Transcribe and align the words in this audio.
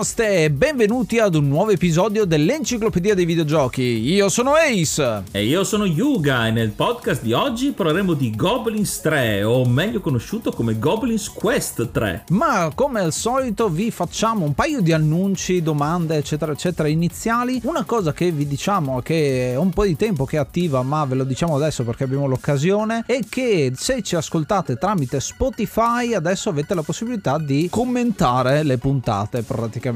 Namaste 0.00 0.44
e 0.44 0.50
benvenuti 0.50 1.18
ad 1.18 1.34
un 1.34 1.46
nuovo 1.46 1.72
episodio 1.72 2.24
dell'Enciclopedia 2.24 3.14
dei 3.14 3.26
Videogiochi. 3.26 3.82
Io 3.82 4.30
sono 4.30 4.54
Ace. 4.54 5.24
E 5.30 5.44
io 5.44 5.62
sono 5.62 5.84
Yuga 5.84 6.46
e 6.46 6.50
nel 6.50 6.70
podcast 6.70 7.20
di 7.20 7.34
oggi 7.34 7.72
parleremo 7.72 8.14
di 8.14 8.34
Goblins 8.34 9.02
3 9.02 9.44
o 9.44 9.66
meglio 9.66 10.00
conosciuto 10.00 10.52
come 10.52 10.78
Goblins 10.78 11.28
Quest 11.28 11.90
3. 11.90 12.24
Ma 12.30 12.72
come 12.74 13.00
al 13.00 13.12
solito 13.12 13.68
vi 13.68 13.90
facciamo 13.90 14.46
un 14.46 14.54
paio 14.54 14.80
di 14.80 14.94
annunci, 14.94 15.60
domande 15.60 16.16
eccetera 16.16 16.52
eccetera 16.52 16.88
iniziali. 16.88 17.60
Una 17.64 17.84
cosa 17.84 18.14
che 18.14 18.30
vi 18.30 18.46
diciamo 18.46 19.00
che 19.02 19.52
è 19.52 19.56
un 19.56 19.68
po' 19.68 19.84
di 19.84 19.96
tempo 19.96 20.24
che 20.24 20.36
è 20.36 20.40
attiva 20.40 20.82
ma 20.82 21.04
ve 21.04 21.16
lo 21.16 21.24
diciamo 21.24 21.56
adesso 21.56 21.84
perché 21.84 22.04
abbiamo 22.04 22.26
l'occasione 22.26 23.02
è 23.04 23.20
che 23.28 23.72
se 23.76 24.00
ci 24.00 24.16
ascoltate 24.16 24.78
tramite 24.78 25.20
Spotify 25.20 26.14
adesso 26.14 26.48
avete 26.48 26.74
la 26.74 26.82
possibilità 26.82 27.36
di 27.36 27.68
commentare 27.70 28.62
le 28.62 28.78
puntate 28.78 29.42
praticamente. 29.42 29.88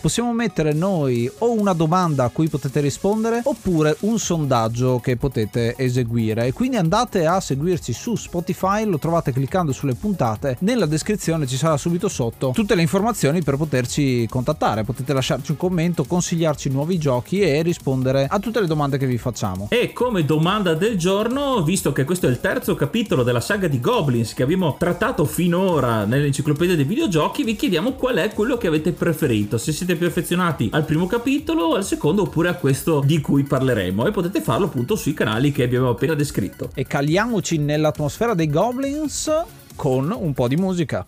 Possiamo 0.00 0.32
mettere 0.32 0.72
noi 0.72 1.30
o 1.38 1.52
una 1.52 1.72
domanda 1.72 2.24
a 2.24 2.28
cui 2.28 2.48
potete 2.48 2.80
rispondere 2.80 3.40
oppure 3.44 3.96
un 4.00 4.18
sondaggio 4.18 5.00
che 5.00 5.16
potete 5.16 5.74
eseguire. 5.76 6.52
Quindi 6.52 6.76
andate 6.76 7.26
a 7.26 7.40
seguirci 7.40 7.92
su 7.92 8.16
Spotify, 8.16 8.84
lo 8.84 8.98
trovate 8.98 9.32
cliccando 9.32 9.72
sulle 9.72 9.94
puntate. 9.94 10.56
Nella 10.60 10.86
descrizione 10.86 11.46
ci 11.46 11.56
sarà 11.56 11.76
subito 11.76 12.08
sotto 12.08 12.52
tutte 12.54 12.74
le 12.74 12.82
informazioni 12.82 13.42
per 13.42 13.56
poterci 13.56 14.26
contattare. 14.28 14.84
Potete 14.84 15.12
lasciarci 15.12 15.52
un 15.52 15.56
commento, 15.56 16.04
consigliarci 16.04 16.68
nuovi 16.70 16.98
giochi 16.98 17.40
e 17.40 17.62
rispondere 17.62 18.26
a 18.28 18.38
tutte 18.38 18.60
le 18.60 18.66
domande 18.66 18.98
che 18.98 19.06
vi 19.06 19.18
facciamo. 19.18 19.68
E 19.70 19.92
come 19.92 20.24
domanda 20.24 20.74
del 20.74 20.96
giorno, 20.96 21.62
visto 21.62 21.92
che 21.92 22.04
questo 22.04 22.26
è 22.26 22.30
il 22.30 22.40
terzo 22.40 22.74
capitolo 22.74 23.22
della 23.22 23.40
saga 23.40 23.68
di 23.68 23.80
Goblins 23.80 24.34
che 24.34 24.42
abbiamo 24.42 24.76
trattato 24.78 25.24
finora 25.24 26.04
nell'enciclopedia 26.04 26.76
dei 26.76 26.84
videogiochi, 26.84 27.44
vi 27.44 27.56
chiediamo 27.56 27.92
qual 27.92 28.16
è 28.16 28.32
quello 28.32 28.56
che 28.56 28.66
avete 28.66 28.92
preferito, 28.92 29.39
se 29.58 29.72
siete 29.72 29.96
più 29.96 30.06
affezionati 30.06 30.68
al 30.72 30.84
primo 30.84 31.06
capitolo, 31.06 31.74
al 31.74 31.84
secondo 31.84 32.22
oppure 32.22 32.48
a 32.48 32.54
questo 32.54 33.02
di 33.04 33.20
cui 33.20 33.44
parleremo 33.44 34.06
e 34.06 34.10
potete 34.10 34.40
farlo 34.40 34.66
appunto 34.66 34.96
sui 34.96 35.14
canali 35.14 35.52
che 35.52 35.62
abbiamo 35.62 35.90
appena 35.90 36.14
descritto. 36.14 36.70
E 36.74 36.86
caliamoci 36.86 37.58
nell'atmosfera 37.58 38.34
dei 38.34 38.48
goblins 38.48 39.30
con 39.76 40.10
un 40.10 40.34
po' 40.34 40.48
di 40.48 40.56
musica. 40.56 41.06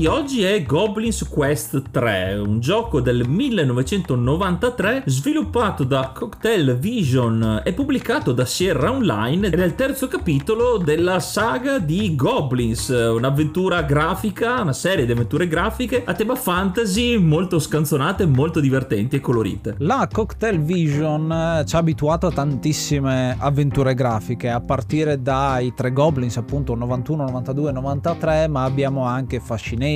Di 0.00 0.06
oggi 0.06 0.42
è 0.42 0.62
Goblins 0.62 1.28
Quest 1.28 1.90
3, 1.90 2.32
un 2.42 2.58
gioco 2.58 3.02
del 3.02 3.28
1993 3.28 5.02
sviluppato 5.04 5.84
da 5.84 6.12
Cocktail 6.14 6.78
Vision 6.78 7.60
e 7.62 7.74
pubblicato 7.74 8.32
da 8.32 8.46
Sierra 8.46 8.90
Online 8.90 9.48
ed 9.48 9.60
è 9.60 9.62
il 9.62 9.74
terzo 9.74 10.08
capitolo 10.08 10.78
della 10.78 11.20
saga 11.20 11.78
di 11.78 12.16
Goblins, 12.16 12.88
un'avventura 12.88 13.82
grafica, 13.82 14.62
una 14.62 14.72
serie 14.72 15.04
di 15.04 15.12
avventure 15.12 15.46
grafiche 15.46 16.02
a 16.02 16.14
tema 16.14 16.34
fantasy 16.34 17.18
molto 17.18 17.58
scanzonate, 17.58 18.24
molto 18.24 18.60
divertenti 18.60 19.16
e 19.16 19.20
colorite. 19.20 19.74
La 19.80 20.08
Cocktail 20.10 20.62
Vision 20.62 21.30
eh, 21.30 21.66
ci 21.66 21.76
ha 21.76 21.78
abituato 21.78 22.26
a 22.26 22.32
tantissime 22.32 23.36
avventure 23.38 23.92
grafiche, 23.92 24.48
a 24.48 24.60
partire 24.60 25.20
dai 25.20 25.74
tre 25.74 25.92
Goblins 25.92 26.38
appunto 26.38 26.74
91, 26.74 27.24
92, 27.24 27.72
93, 27.72 28.48
ma 28.48 28.64
abbiamo 28.64 29.04
anche 29.04 29.40
Fascination, 29.40 29.88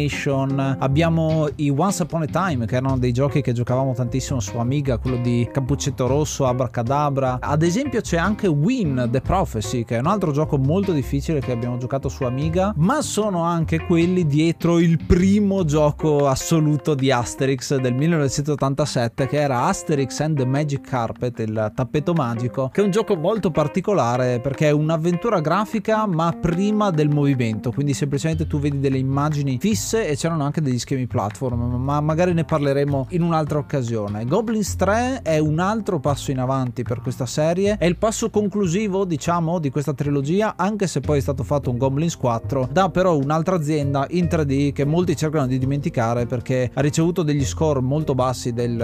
abbiamo 0.78 1.48
i 1.56 1.70
Once 1.70 2.02
Upon 2.02 2.22
a 2.22 2.26
Time 2.26 2.66
che 2.66 2.76
erano 2.76 2.98
dei 2.98 3.12
giochi 3.12 3.40
che 3.40 3.52
giocavamo 3.52 3.94
tantissimo 3.94 4.40
su 4.40 4.56
Amiga, 4.58 4.98
quello 4.98 5.18
di 5.18 5.48
Cappuccetto 5.52 6.06
Rosso, 6.06 6.46
Abracadabra. 6.46 7.38
Ad 7.40 7.62
esempio 7.62 8.00
c'è 8.00 8.16
anche 8.16 8.46
Win 8.46 9.08
The 9.10 9.20
Prophecy 9.20 9.84
che 9.84 9.96
è 9.96 9.98
un 10.00 10.06
altro 10.06 10.32
gioco 10.32 10.58
molto 10.58 10.92
difficile 10.92 11.40
che 11.40 11.52
abbiamo 11.52 11.76
giocato 11.76 12.08
su 12.08 12.24
Amiga, 12.24 12.72
ma 12.76 13.02
sono 13.02 13.42
anche 13.42 13.84
quelli 13.86 14.26
dietro 14.26 14.78
il 14.78 14.98
primo 15.04 15.64
gioco 15.64 16.28
assoluto 16.28 16.94
di 16.94 17.10
Asterix 17.10 17.76
del 17.76 17.94
1987 17.94 19.26
che 19.26 19.40
era 19.40 19.64
Asterix 19.64 20.20
and 20.20 20.36
the 20.36 20.44
Magic 20.44 20.80
Carpet, 20.80 21.38
il 21.40 21.72
tappeto 21.74 22.12
magico, 22.12 22.68
che 22.72 22.80
è 22.80 22.84
un 22.84 22.90
gioco 22.90 23.16
molto 23.16 23.50
particolare 23.50 24.40
perché 24.40 24.68
è 24.68 24.72
un'avventura 24.72 25.40
grafica 25.40 26.06
ma 26.06 26.36
prima 26.38 26.90
del 26.90 27.08
movimento, 27.08 27.70
quindi 27.70 27.94
semplicemente 27.94 28.46
tu 28.46 28.58
vedi 28.58 28.80
delle 28.80 28.98
immagini 28.98 29.22
immagini 29.24 29.58
fisse 29.84 30.08
e 30.08 30.16
c'erano 30.16 30.44
anche 30.44 30.62
degli 30.62 30.78
schemi 30.78 31.06
platform, 31.06 31.74
ma 31.74 32.00
magari 32.00 32.32
ne 32.32 32.44
parleremo 32.44 33.08
in 33.10 33.22
un'altra 33.22 33.58
occasione. 33.58 34.24
Goblins 34.24 34.76
3 34.76 35.20
è 35.22 35.38
un 35.38 35.58
altro 35.58 36.00
passo 36.00 36.30
in 36.30 36.38
avanti 36.38 36.82
per 36.82 37.02
questa 37.02 37.26
serie, 37.26 37.76
è 37.76 37.84
il 37.84 37.96
passo 37.96 38.30
conclusivo, 38.30 39.04
diciamo, 39.04 39.58
di 39.58 39.70
questa 39.70 39.92
trilogia, 39.92 40.54
anche 40.56 40.86
se 40.86 41.00
poi 41.00 41.18
è 41.18 41.20
stato 41.20 41.44
fatto 41.44 41.70
un 41.70 41.76
Goblins 41.76 42.16
4 42.16 42.68
da 42.70 42.88
però 42.88 43.16
un'altra 43.16 43.56
azienda 43.56 44.06
in 44.10 44.24
3D 44.24 44.72
che 44.72 44.84
molti 44.84 45.14
cercano 45.16 45.46
di 45.46 45.58
dimenticare 45.58 46.26
perché 46.26 46.70
ha 46.72 46.80
ricevuto 46.80 47.22
degli 47.22 47.44
score 47.44 47.80
molto 47.80 48.14
bassi 48.14 48.52
del 48.52 48.76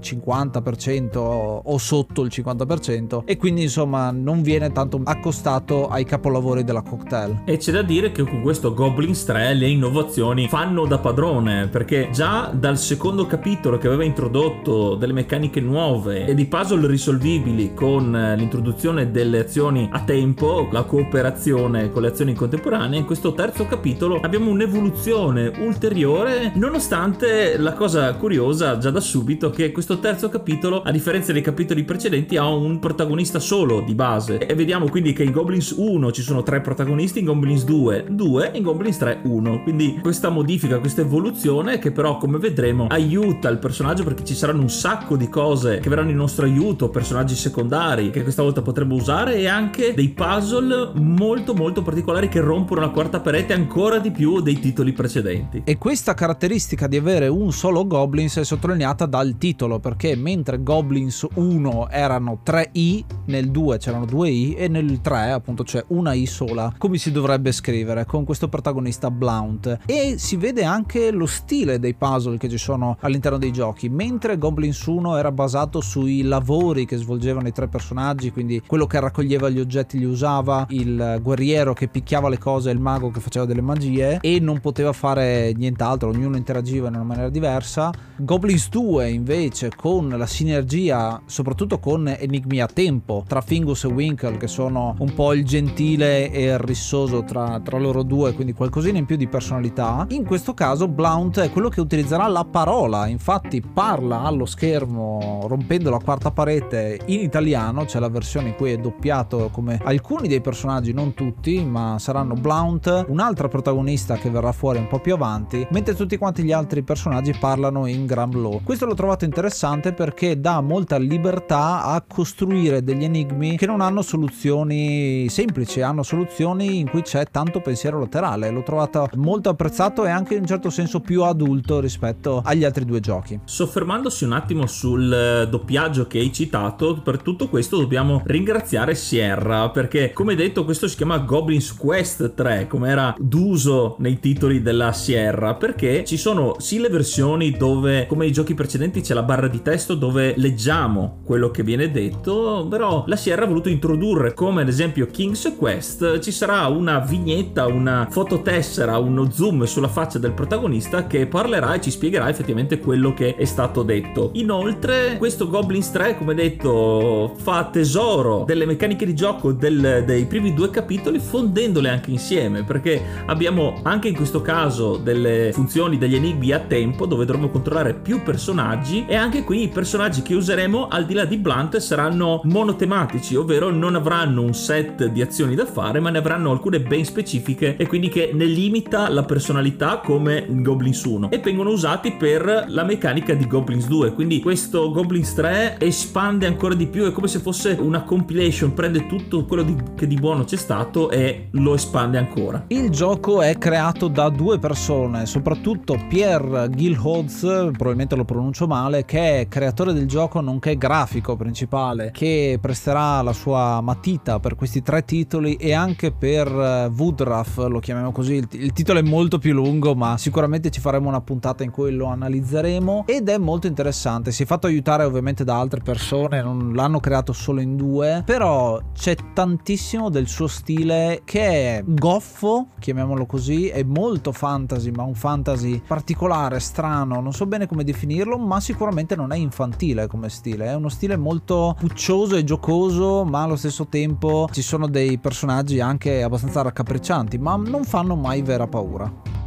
50% 0.00 1.16
o 1.16 1.78
sotto 1.78 2.22
il 2.22 2.30
50% 2.34 3.22
e 3.24 3.36
quindi 3.36 3.62
insomma 3.62 4.10
non 4.10 4.42
viene 4.42 4.72
tanto 4.72 5.00
accostato 5.04 5.88
ai 5.88 6.04
capolavori 6.04 6.64
della 6.64 6.82
cocktail. 6.82 7.42
E 7.44 7.58
c'è 7.58 7.70
da 7.70 7.82
dire 7.82 8.10
che 8.10 8.24
con 8.24 8.42
questo 8.42 8.74
Goblins 8.74 9.24
3 9.24 9.54
le 9.54 9.68
innovazioni 9.68 10.47
fanno 10.48 10.86
da 10.86 10.98
padrone 10.98 11.68
perché 11.68 12.08
già 12.10 12.50
dal 12.54 12.78
secondo 12.78 13.26
capitolo 13.26 13.76
che 13.76 13.86
aveva 13.86 14.02
introdotto 14.02 14.94
delle 14.94 15.12
meccaniche 15.12 15.60
nuove 15.60 16.24
e 16.24 16.34
di 16.34 16.46
puzzle 16.46 16.86
risolvibili 16.86 17.74
con 17.74 18.10
l'introduzione 18.36 19.10
delle 19.10 19.40
azioni 19.40 19.90
a 19.92 20.00
tempo, 20.00 20.66
la 20.72 20.84
cooperazione 20.84 21.90
con 21.90 22.00
le 22.00 22.08
azioni 22.08 22.32
contemporanee, 22.32 22.98
in 22.98 23.04
questo 23.04 23.34
terzo 23.34 23.66
capitolo 23.66 24.20
abbiamo 24.22 24.48
un'evoluzione 24.50 25.52
ulteriore 25.58 26.52
nonostante 26.54 27.58
la 27.58 27.74
cosa 27.74 28.14
curiosa 28.14 28.78
già 28.78 28.90
da 28.90 29.00
subito 29.00 29.50
che 29.50 29.70
questo 29.70 29.98
terzo 29.98 30.30
capitolo 30.30 30.80
a 30.80 30.90
differenza 30.90 31.32
dei 31.32 31.42
capitoli 31.42 31.84
precedenti 31.84 32.38
ha 32.38 32.48
un 32.48 32.78
protagonista 32.78 33.38
solo 33.38 33.82
di 33.82 33.94
base. 33.94 34.38
E 34.38 34.54
vediamo 34.54 34.88
quindi 34.88 35.12
che 35.12 35.24
in 35.24 35.32
Goblins 35.32 35.74
1 35.76 36.10
ci 36.10 36.22
sono 36.22 36.42
tre 36.42 36.62
protagonisti, 36.62 37.18
in 37.18 37.26
Goblins 37.26 37.64
2 37.64 38.06
2 38.08 38.52
e 38.52 38.56
in 38.56 38.62
Goblins 38.62 38.96
3 38.96 39.20
1 39.24 39.62
quindi 39.62 39.98
questa 40.00 40.36
modifica, 40.38 40.78
questa 40.78 41.00
evoluzione 41.00 41.80
che 41.80 41.90
però 41.90 42.16
come 42.16 42.38
vedremo 42.38 42.86
aiuta 42.88 43.48
il 43.48 43.58
personaggio 43.58 44.04
perché 44.04 44.24
ci 44.24 44.34
saranno 44.34 44.62
un 44.62 44.70
sacco 44.70 45.16
di 45.16 45.28
cose 45.28 45.80
che 45.80 45.88
verranno 45.88 46.10
in 46.10 46.16
nostro 46.16 46.44
aiuto, 46.44 46.90
personaggi 46.90 47.34
secondari 47.34 48.10
che 48.10 48.22
questa 48.22 48.42
volta 48.42 48.62
potremo 48.62 48.94
usare 48.94 49.34
e 49.34 49.48
anche 49.48 49.94
dei 49.94 50.10
puzzle 50.10 50.92
molto 50.94 51.54
molto 51.54 51.82
particolari 51.82 52.28
che 52.28 52.40
rompono 52.40 52.80
la 52.82 52.90
quarta 52.90 53.18
parete 53.18 53.52
ancora 53.52 53.98
di 53.98 54.12
più 54.12 54.40
dei 54.40 54.60
titoli 54.60 54.92
precedenti. 54.92 55.62
E 55.64 55.76
questa 55.76 56.14
caratteristica 56.14 56.86
di 56.86 56.96
avere 56.96 57.26
un 57.26 57.52
solo 57.52 57.84
Goblins 57.86 58.36
è 58.36 58.44
sottolineata 58.44 59.06
dal 59.06 59.36
titolo 59.38 59.80
perché 59.80 60.14
mentre 60.14 60.62
Goblins 60.62 61.26
1 61.34 61.88
erano 61.90 62.40
3 62.44 62.70
I, 62.72 63.04
nel 63.26 63.50
2 63.50 63.78
c'erano 63.78 64.04
2 64.04 64.28
I 64.28 64.54
e 64.54 64.68
nel 64.68 65.00
3 65.00 65.32
appunto 65.32 65.64
c'è 65.64 65.84
una 65.88 66.12
I 66.12 66.26
sola, 66.26 66.72
come 66.78 66.96
si 66.96 67.10
dovrebbe 67.10 67.50
scrivere 67.50 68.06
con 68.06 68.24
questo 68.24 68.48
protagonista 68.48 69.10
Blount 69.10 69.78
e 69.84 70.14
si 70.28 70.36
vede 70.36 70.62
anche 70.62 71.10
lo 71.10 71.24
stile 71.24 71.78
dei 71.78 71.94
puzzle 71.94 72.36
che 72.36 72.50
ci 72.50 72.58
sono 72.58 72.98
all'interno 73.00 73.38
dei 73.38 73.50
giochi. 73.50 73.88
Mentre 73.88 74.36
Goblins 74.36 74.84
1 74.84 75.16
era 75.16 75.32
basato 75.32 75.80
sui 75.80 76.20
lavori 76.20 76.84
che 76.84 76.98
svolgevano 76.98 77.48
i 77.48 77.52
tre 77.52 77.66
personaggi, 77.66 78.30
quindi 78.30 78.60
quello 78.66 78.86
che 78.86 79.00
raccoglieva 79.00 79.48
gli 79.48 79.58
oggetti 79.58 79.98
li 79.98 80.04
usava, 80.04 80.66
il 80.68 81.18
guerriero 81.22 81.72
che 81.72 81.88
picchiava 81.88 82.28
le 82.28 82.36
cose 82.36 82.68
e 82.68 82.74
il 82.74 82.78
mago 82.78 83.10
che 83.10 83.20
faceva 83.20 83.46
delle 83.46 83.62
magie 83.62 84.18
e 84.20 84.38
non 84.38 84.60
poteva 84.60 84.92
fare 84.92 85.54
nient'altro, 85.56 86.10
ognuno 86.10 86.36
interagiva 86.36 86.88
in 86.88 86.96
una 86.96 87.04
maniera 87.04 87.30
diversa. 87.30 87.90
Goblins 88.16 88.68
2 88.68 89.08
invece 89.08 89.70
con 89.74 90.08
la 90.08 90.26
sinergia 90.26 91.22
soprattutto 91.24 91.78
con 91.78 92.06
enigmi 92.06 92.60
a 92.60 92.66
tempo 92.66 93.24
tra 93.26 93.40
Fingus 93.40 93.84
e 93.84 93.86
Winkle 93.86 94.36
che 94.36 94.46
sono 94.46 94.94
un 94.98 95.14
po' 95.14 95.32
il 95.32 95.46
gentile 95.46 96.30
e 96.30 96.48
il 96.48 96.58
rissoso 96.58 97.24
tra, 97.24 97.58
tra 97.64 97.78
loro 97.78 98.02
due, 98.02 98.34
quindi 98.34 98.52
qualcosina 98.52 98.98
in 98.98 99.06
più 99.06 99.16
di 99.16 99.26
personalità. 99.26 100.04
In 100.10 100.24
questo 100.24 100.54
caso 100.54 100.88
Blount 100.88 101.38
è 101.38 101.50
quello 101.50 101.68
che 101.68 101.82
utilizzerà 101.82 102.26
la 102.28 102.46
parola, 102.46 103.08
infatti 103.08 103.60
parla 103.60 104.22
allo 104.22 104.46
schermo 104.46 105.44
rompendo 105.46 105.90
la 105.90 105.98
quarta 106.02 106.30
parete 106.30 106.98
in 107.06 107.20
italiano, 107.20 107.84
c'è 107.84 107.98
la 107.98 108.08
versione 108.08 108.48
in 108.48 108.54
cui 108.54 108.72
è 108.72 108.78
doppiato 108.78 109.50
come 109.52 109.78
alcuni 109.84 110.26
dei 110.26 110.40
personaggi, 110.40 110.94
non 110.94 111.12
tutti, 111.12 111.62
ma 111.62 111.98
saranno 111.98 112.32
Blount, 112.32 113.04
un'altra 113.08 113.48
protagonista 113.48 114.14
che 114.14 114.30
verrà 114.30 114.52
fuori 114.52 114.78
un 114.78 114.86
po' 114.86 114.98
più 114.98 115.12
avanti, 115.12 115.66
mentre 115.72 115.94
tutti 115.94 116.16
quanti 116.16 116.42
gli 116.42 116.52
altri 116.52 116.82
personaggi 116.82 117.36
parlano 117.38 117.84
in 117.84 118.06
Gramlow. 118.06 118.62
Questo 118.64 118.86
l'ho 118.86 118.94
trovato 118.94 119.26
interessante 119.26 119.92
perché 119.92 120.40
dà 120.40 120.62
molta 120.62 120.96
libertà 120.96 121.84
a 121.84 122.02
costruire 122.08 122.82
degli 122.82 123.04
enigmi 123.04 123.58
che 123.58 123.66
non 123.66 123.82
hanno 123.82 124.00
soluzioni 124.00 125.28
semplici, 125.28 125.82
hanno 125.82 126.02
soluzioni 126.02 126.78
in 126.78 126.88
cui 126.88 127.02
c'è 127.02 127.26
tanto 127.30 127.60
pensiero 127.60 127.98
laterale. 127.98 128.48
L'ho 128.50 128.62
trovato 128.62 129.06
molto 129.16 129.50
apprezzato 129.98 130.06
e 130.06 130.10
anche 130.10 130.34
in 130.34 130.40
un 130.40 130.46
certo 130.46 130.70
senso 130.70 131.00
più 131.00 131.22
adulto 131.24 131.80
rispetto 131.80 132.42
agli 132.44 132.64
altri 132.64 132.84
due 132.84 133.00
giochi. 133.00 133.40
Soffermandosi 133.44 134.24
un 134.24 134.32
attimo 134.32 134.66
sul 134.66 135.12
eh, 135.12 135.48
doppiaggio 135.48 136.06
che 136.06 136.18
hai 136.18 136.32
citato, 136.32 137.00
per 137.02 137.22
tutto 137.22 137.48
questo 137.48 137.78
dobbiamo 137.78 138.22
ringraziare 138.24 138.94
Sierra 138.94 139.70
perché 139.70 140.12
come 140.12 140.34
detto 140.34 140.64
questo 140.64 140.86
si 140.86 140.96
chiama 140.96 141.18
Goblin's 141.18 141.74
Quest 141.74 142.34
3 142.34 142.66
come 142.68 142.90
era 142.90 143.14
d'uso 143.18 143.96
nei 143.98 144.20
titoli 144.20 144.62
della 144.62 144.92
Sierra 144.92 145.54
perché 145.54 146.04
ci 146.04 146.16
sono 146.16 146.56
sì 146.58 146.78
le 146.78 146.88
versioni 146.88 147.50
dove 147.52 148.06
come 148.06 148.26
i 148.26 148.32
giochi 148.32 148.54
precedenti 148.54 149.00
c'è 149.00 149.14
la 149.14 149.22
barra 149.22 149.48
di 149.48 149.62
testo 149.62 149.94
dove 149.94 150.34
leggiamo 150.36 151.20
quello 151.24 151.50
che 151.50 151.62
viene 151.62 151.90
detto 151.90 152.66
però 152.68 153.04
la 153.06 153.16
Sierra 153.16 153.44
ha 153.44 153.48
voluto 153.48 153.68
introdurre 153.68 154.34
come 154.34 154.62
ad 154.62 154.68
esempio 154.68 155.06
King's 155.06 155.54
Quest 155.56 156.20
ci 156.20 156.32
sarà 156.32 156.66
una 156.66 156.98
vignetta 156.98 157.66
una 157.66 158.06
fototessera 158.10 158.98
uno 158.98 159.30
zoom 159.30 159.64
sulla 159.64 159.87
faccia 159.88 160.18
del 160.18 160.32
protagonista 160.32 161.06
che 161.06 161.26
parlerà 161.26 161.74
e 161.74 161.80
ci 161.80 161.90
spiegherà 161.90 162.28
effettivamente 162.28 162.78
quello 162.78 163.14
che 163.14 163.34
è 163.34 163.44
stato 163.44 163.82
detto. 163.82 164.30
Inoltre 164.34 165.16
questo 165.18 165.48
Goblins 165.48 165.90
3 165.90 166.16
come 166.16 166.34
detto 166.34 167.34
fa 167.36 167.68
tesoro 167.70 168.44
delle 168.46 168.66
meccaniche 168.66 169.06
di 169.06 169.14
gioco 169.14 169.52
del, 169.52 170.04
dei 170.06 170.24
primi 170.26 170.54
due 170.54 170.70
capitoli 170.70 171.18
fondendole 171.18 171.88
anche 171.88 172.10
insieme 172.10 172.64
perché 172.64 173.00
abbiamo 173.26 173.80
anche 173.82 174.08
in 174.08 174.14
questo 174.14 174.40
caso 174.40 174.96
delle 174.96 175.50
funzioni 175.52 175.98
degli 175.98 176.14
enigmi 176.14 176.52
a 176.52 176.58
tempo 176.58 177.06
dove 177.06 177.24
dovremo 177.24 177.48
controllare 177.48 177.94
più 177.94 178.22
personaggi 178.22 179.04
e 179.06 179.14
anche 179.14 179.44
qui 179.44 179.62
i 179.62 179.68
personaggi 179.68 180.22
che 180.22 180.34
useremo 180.34 180.88
al 180.88 181.06
di 181.06 181.14
là 181.14 181.24
di 181.24 181.36
Blunt 181.36 181.76
saranno 181.78 182.40
monotematici 182.44 183.36
ovvero 183.36 183.70
non 183.70 183.94
avranno 183.94 184.42
un 184.42 184.54
set 184.54 185.06
di 185.06 185.22
azioni 185.22 185.54
da 185.54 185.66
fare 185.66 186.00
ma 186.00 186.10
ne 186.10 186.18
avranno 186.18 186.50
alcune 186.50 186.80
ben 186.80 187.04
specifiche 187.04 187.76
e 187.76 187.86
quindi 187.86 188.08
che 188.08 188.30
ne 188.32 188.44
limita 188.44 189.08
la 189.08 189.24
personalità 189.24 189.77
come 190.04 190.44
in 190.48 190.62
Goblins 190.62 191.04
1 191.04 191.30
e 191.30 191.38
vengono 191.38 191.70
usati 191.70 192.12
per 192.12 192.64
la 192.66 192.82
meccanica 192.82 193.32
di 193.34 193.46
Goblins 193.46 193.86
2 193.86 194.12
quindi 194.12 194.40
questo 194.40 194.90
Goblins 194.90 195.32
3 195.34 195.76
espande 195.78 196.46
ancora 196.46 196.74
di 196.74 196.86
più 196.86 197.04
è 197.04 197.12
come 197.12 197.28
se 197.28 197.38
fosse 197.38 197.76
una 197.78 198.02
compilation 198.02 198.74
prende 198.74 199.06
tutto 199.06 199.44
quello 199.44 199.62
di, 199.62 199.76
che 199.94 200.08
di 200.08 200.16
buono 200.16 200.42
c'è 200.44 200.56
stato 200.56 201.10
e 201.10 201.48
lo 201.52 201.74
espande 201.74 202.18
ancora. 202.18 202.64
Il 202.68 202.90
gioco 202.90 203.40
è 203.40 203.56
creato 203.56 204.08
da 204.08 204.28
due 204.28 204.58
persone 204.58 205.26
soprattutto 205.26 205.96
Pierre 206.08 206.68
Gilholz 206.70 207.40
probabilmente 207.40 208.16
lo 208.16 208.24
pronuncio 208.24 208.66
male 208.66 209.04
che 209.04 209.40
è 209.40 209.48
creatore 209.48 209.92
del 209.92 210.06
gioco 210.06 210.40
nonché 210.40 210.76
grafico 210.76 211.36
principale 211.36 212.10
che 212.12 212.58
presterà 212.60 213.22
la 213.22 213.32
sua 213.32 213.80
matita 213.80 214.40
per 214.40 214.56
questi 214.56 214.82
tre 214.82 215.04
titoli 215.04 215.54
e 215.54 215.72
anche 215.72 216.10
per 216.10 216.48
eh, 216.48 216.90
Woodraff 216.94 217.58
lo 217.58 217.78
chiamiamo 217.78 218.10
così 218.10 218.34
il, 218.34 218.48
il 218.50 218.72
titolo 218.72 218.98
è 218.98 219.02
molto 219.02 219.38
più 219.38 219.52
lungo 219.52 219.66
ma 219.94 220.16
sicuramente 220.16 220.70
ci 220.70 220.80
faremo 220.80 221.08
una 221.08 221.20
puntata 221.20 221.62
in 221.62 221.70
cui 221.70 221.92
lo 221.92 222.06
analizzeremo. 222.06 223.04
Ed 223.06 223.28
è 223.28 223.38
molto 223.38 223.66
interessante. 223.66 224.32
Si 224.32 224.44
è 224.44 224.46
fatto 224.46 224.66
aiutare 224.66 225.04
ovviamente 225.04 225.44
da 225.44 225.58
altre 225.58 225.80
persone 225.80 226.42
non 226.42 226.72
l'hanno 226.74 227.00
creato 227.00 227.32
solo 227.32 227.60
in 227.60 227.76
due 227.76 228.22
però 228.24 228.80
c'è 228.92 229.16
tantissimo 229.32 230.08
del 230.08 230.26
suo 230.26 230.46
stile 230.46 231.22
che 231.24 231.40
è 231.76 231.82
goffo 231.84 232.68
chiamiamolo 232.78 233.26
così 233.26 233.68
è 233.68 233.82
molto 233.82 234.32
fantasy 234.32 234.90
ma 234.90 235.02
un 235.02 235.14
fantasy 235.14 235.80
particolare 235.86 236.60
strano 236.60 237.20
non 237.20 237.32
so 237.32 237.46
bene 237.46 237.66
come 237.66 237.84
definirlo 237.84 238.38
ma 238.38 238.60
sicuramente 238.60 239.16
non 239.16 239.32
è 239.32 239.36
infantile 239.36 240.06
come 240.06 240.28
stile. 240.28 240.66
È 240.66 240.74
uno 240.74 240.88
stile 240.88 241.16
molto 241.16 241.74
puccioso 241.78 242.36
e 242.36 242.44
giocoso 242.44 243.24
ma 243.24 243.42
allo 243.42 243.56
stesso 243.56 243.86
tempo 243.86 244.48
ci 244.52 244.62
sono 244.62 244.86
dei 244.86 245.18
personaggi 245.18 245.80
anche 245.80 246.22
abbastanza 246.22 246.62
raccapriccianti 246.62 247.38
ma 247.38 247.56
non 247.56 247.84
fanno 247.84 248.16
mai 248.16 248.42
vera 248.42 248.66
paura 248.66 249.37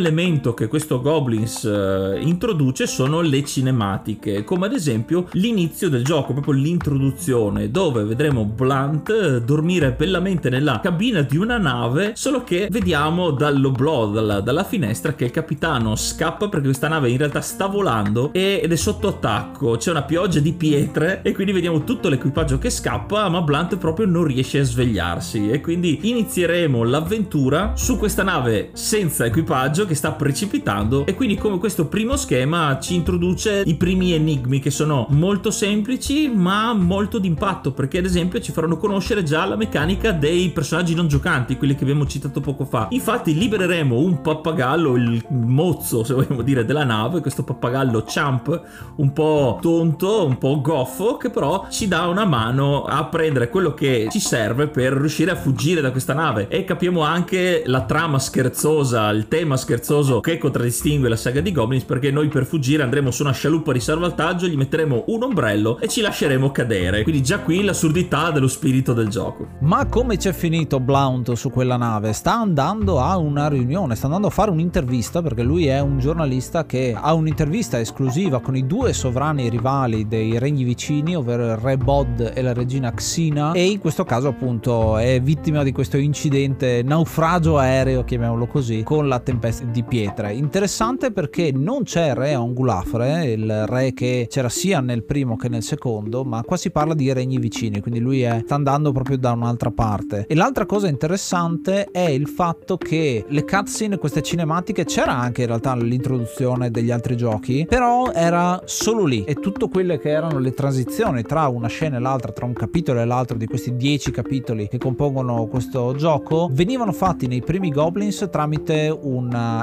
elemento 0.00 0.54
che 0.54 0.66
questo 0.66 1.00
Goblins 1.00 1.62
uh, 1.62 2.16
introduce 2.18 2.86
sono 2.86 3.20
le 3.20 3.44
cinematiche, 3.44 4.42
come 4.44 4.66
ad 4.66 4.72
esempio 4.72 5.28
l'inizio 5.32 5.88
del 5.88 6.04
gioco, 6.04 6.32
proprio 6.32 6.54
l'introduzione, 6.54 7.70
dove 7.70 8.04
vedremo 8.04 8.44
Blunt 8.44 9.10
eh, 9.10 9.42
dormire 9.42 9.92
bellamente 9.92 10.48
nella 10.50 10.80
cabina 10.80 11.22
di 11.22 11.36
una 11.36 11.58
nave, 11.58 12.12
solo 12.14 12.42
che 12.42 12.68
vediamo 12.70 13.30
dall'oblò, 13.30 14.08
dalla, 14.08 14.40
dalla 14.40 14.64
finestra, 14.64 15.12
che 15.12 15.24
il 15.24 15.30
capitano 15.30 15.94
scappa 15.96 16.48
perché 16.48 16.66
questa 16.66 16.88
nave 16.88 17.10
in 17.10 17.18
realtà 17.18 17.40
sta 17.40 17.66
volando 17.66 18.32
ed 18.32 18.70
è 18.70 18.76
sotto 18.76 19.08
attacco, 19.08 19.76
c'è 19.76 19.90
una 19.90 20.02
pioggia 20.02 20.40
di 20.40 20.52
pietre 20.52 21.20
e 21.22 21.32
quindi 21.32 21.52
vediamo 21.52 21.84
tutto 21.84 22.08
l'equipaggio 22.08 22.58
che 22.58 22.70
scappa, 22.70 23.28
ma 23.28 23.42
Blunt 23.42 23.76
proprio 23.76 24.06
non 24.06 24.24
riesce 24.24 24.60
a 24.60 24.64
svegliarsi. 24.64 25.50
E 25.50 25.60
quindi 25.60 26.00
inizieremo 26.02 26.82
l'avventura 26.84 27.72
su 27.76 27.98
questa 27.98 28.22
nave 28.22 28.70
senza 28.72 29.24
equipaggio 29.24 29.86
che 29.90 29.96
sta 29.96 30.12
precipitando 30.12 31.04
e 31.04 31.16
quindi 31.16 31.34
come 31.34 31.58
questo 31.58 31.86
primo 31.86 32.16
schema 32.16 32.78
ci 32.78 32.94
introduce 32.94 33.64
i 33.66 33.74
primi 33.74 34.12
enigmi 34.12 34.60
che 34.60 34.70
sono 34.70 35.08
molto 35.10 35.50
semplici 35.50 36.28
ma 36.32 36.72
molto 36.72 37.18
d'impatto 37.18 37.72
perché 37.72 37.98
ad 37.98 38.04
esempio 38.04 38.40
ci 38.40 38.52
faranno 38.52 38.76
conoscere 38.76 39.24
già 39.24 39.44
la 39.44 39.56
meccanica 39.56 40.12
dei 40.12 40.50
personaggi 40.50 40.94
non 40.94 41.08
giocanti, 41.08 41.56
quelli 41.56 41.74
che 41.74 41.82
abbiamo 41.82 42.06
citato 42.06 42.40
poco 42.40 42.64
fa. 42.64 42.86
Infatti 42.90 43.36
libereremo 43.36 43.98
un 43.98 44.20
pappagallo, 44.20 44.94
il 44.94 45.24
mozzo 45.30 46.04
se 46.04 46.14
vogliamo 46.14 46.42
dire 46.42 46.64
della 46.64 46.84
nave, 46.84 47.20
questo 47.20 47.42
pappagallo 47.42 48.04
champ 48.06 48.62
un 48.96 49.12
po' 49.12 49.58
tonto, 49.60 50.24
un 50.24 50.38
po' 50.38 50.60
goffo 50.60 51.16
che 51.16 51.30
però 51.30 51.66
ci 51.68 51.88
dà 51.88 52.06
una 52.06 52.24
mano 52.24 52.84
a 52.84 53.04
prendere 53.06 53.48
quello 53.48 53.74
che 53.74 54.06
ci 54.08 54.20
serve 54.20 54.68
per 54.68 54.92
riuscire 54.92 55.32
a 55.32 55.36
fuggire 55.36 55.80
da 55.80 55.90
questa 55.90 56.14
nave 56.14 56.46
e 56.46 56.62
capiamo 56.62 57.00
anche 57.00 57.64
la 57.66 57.82
trama 57.82 58.20
scherzosa, 58.20 59.10
il 59.10 59.26
tema 59.26 59.38
tema 59.40 59.56
scherzoso 59.70 60.18
che 60.18 60.36
contraddistingue 60.36 61.08
la 61.08 61.14
saga 61.14 61.40
di 61.40 61.52
Goblins 61.52 61.84
perché 61.84 62.10
noi 62.10 62.26
per 62.26 62.44
fuggire 62.44 62.82
andremo 62.82 63.12
su 63.12 63.22
una 63.22 63.30
scialuppa 63.30 63.70
di 63.72 63.78
salvataggio, 63.78 64.48
gli 64.48 64.56
metteremo 64.56 65.04
un 65.06 65.22
ombrello 65.22 65.78
e 65.78 65.86
ci 65.86 66.00
lasceremo 66.00 66.50
cadere. 66.50 67.04
Quindi 67.04 67.22
già 67.22 67.38
qui 67.38 67.62
l'assurdità 67.62 68.32
dello 68.32 68.48
spirito 68.48 68.92
del 68.92 69.06
gioco. 69.06 69.46
Ma 69.60 69.86
come 69.86 70.16
c'è 70.16 70.32
finito 70.32 70.80
Blount 70.80 71.34
su 71.34 71.50
quella 71.50 71.76
nave? 71.76 72.12
Sta 72.12 72.34
andando 72.34 72.98
a 72.98 73.16
una 73.16 73.48
riunione, 73.48 73.94
sta 73.94 74.06
andando 74.06 74.26
a 74.26 74.30
fare 74.30 74.50
un'intervista 74.50 75.22
perché 75.22 75.44
lui 75.44 75.66
è 75.68 75.78
un 75.78 76.00
giornalista 76.00 76.66
che 76.66 76.92
ha 77.00 77.14
un'intervista 77.14 77.78
esclusiva 77.78 78.40
con 78.40 78.56
i 78.56 78.66
due 78.66 78.92
sovrani 78.92 79.48
rivali 79.48 80.08
dei 80.08 80.36
regni 80.40 80.64
vicini, 80.64 81.14
ovvero 81.14 81.44
il 81.44 81.56
re 81.56 81.76
Bod 81.76 82.32
e 82.34 82.42
la 82.42 82.52
regina 82.52 82.92
Xina 82.92 83.52
e 83.52 83.70
in 83.70 83.78
questo 83.78 84.02
caso 84.02 84.26
appunto 84.26 84.98
è 84.98 85.20
vittima 85.20 85.62
di 85.62 85.70
questo 85.70 85.96
incidente 85.96 86.82
naufragio 86.82 87.56
aereo, 87.56 88.02
chiamiamolo 88.02 88.46
così, 88.46 88.82
con 88.82 89.06
la 89.06 89.20
tempeste 89.20 89.59
di 89.70 89.82
pietre. 89.82 90.32
Interessante 90.32 91.12
perché 91.12 91.52
non 91.52 91.82
c'è 91.82 92.14
re 92.14 92.34
Ongulafre, 92.34 93.32
il 93.32 93.66
re 93.66 93.92
che 93.92 94.26
c'era 94.28 94.48
sia 94.48 94.80
nel 94.80 95.04
primo 95.04 95.36
che 95.36 95.48
nel 95.48 95.62
secondo, 95.62 96.24
ma 96.24 96.42
qua 96.42 96.56
si 96.56 96.70
parla 96.70 96.94
di 96.94 97.12
regni 97.12 97.38
vicini, 97.38 97.80
quindi 97.80 98.00
lui 98.00 98.22
è, 98.22 98.42
sta 98.44 98.54
andando 98.54 98.92
proprio 98.92 99.18
da 99.18 99.32
un'altra 99.32 99.70
parte. 99.70 100.24
E 100.28 100.34
l'altra 100.34 100.66
cosa 100.66 100.88
interessante 100.88 101.88
è 101.90 102.08
il 102.08 102.28
fatto 102.28 102.76
che 102.76 103.24
le 103.26 103.44
cutscene, 103.44 103.98
queste 103.98 104.22
cinematiche, 104.22 104.84
c'era 104.84 105.16
anche 105.16 105.42
in 105.42 105.48
realtà 105.48 105.74
l'introduzione 105.74 106.70
degli 106.70 106.90
altri 106.90 107.16
giochi, 107.16 107.66
però 107.68 108.10
era 108.12 108.62
solo 108.64 109.04
lì 109.04 109.24
e 109.24 109.34
tutto 109.34 109.68
quelle 109.68 109.98
che 109.98 110.10
erano 110.10 110.38
le 110.38 110.52
transizioni 110.52 111.22
tra 111.22 111.48
una 111.48 111.68
scena 111.68 111.96
e 111.96 112.00
l'altra, 112.00 112.32
tra 112.32 112.46
un 112.46 112.52
capitolo 112.52 113.00
e 113.00 113.04
l'altro 113.04 113.36
di 113.36 113.46
questi 113.46 113.76
dieci 113.76 114.10
capitoli 114.10 114.68
che 114.68 114.78
compongono 114.78 115.46
questo 115.46 115.94
gioco, 115.94 116.48
venivano 116.50 116.92
fatti 116.92 117.26
nei 117.26 117.42
primi 117.42 117.70
Goblins 117.70 118.28
tramite 118.30 118.88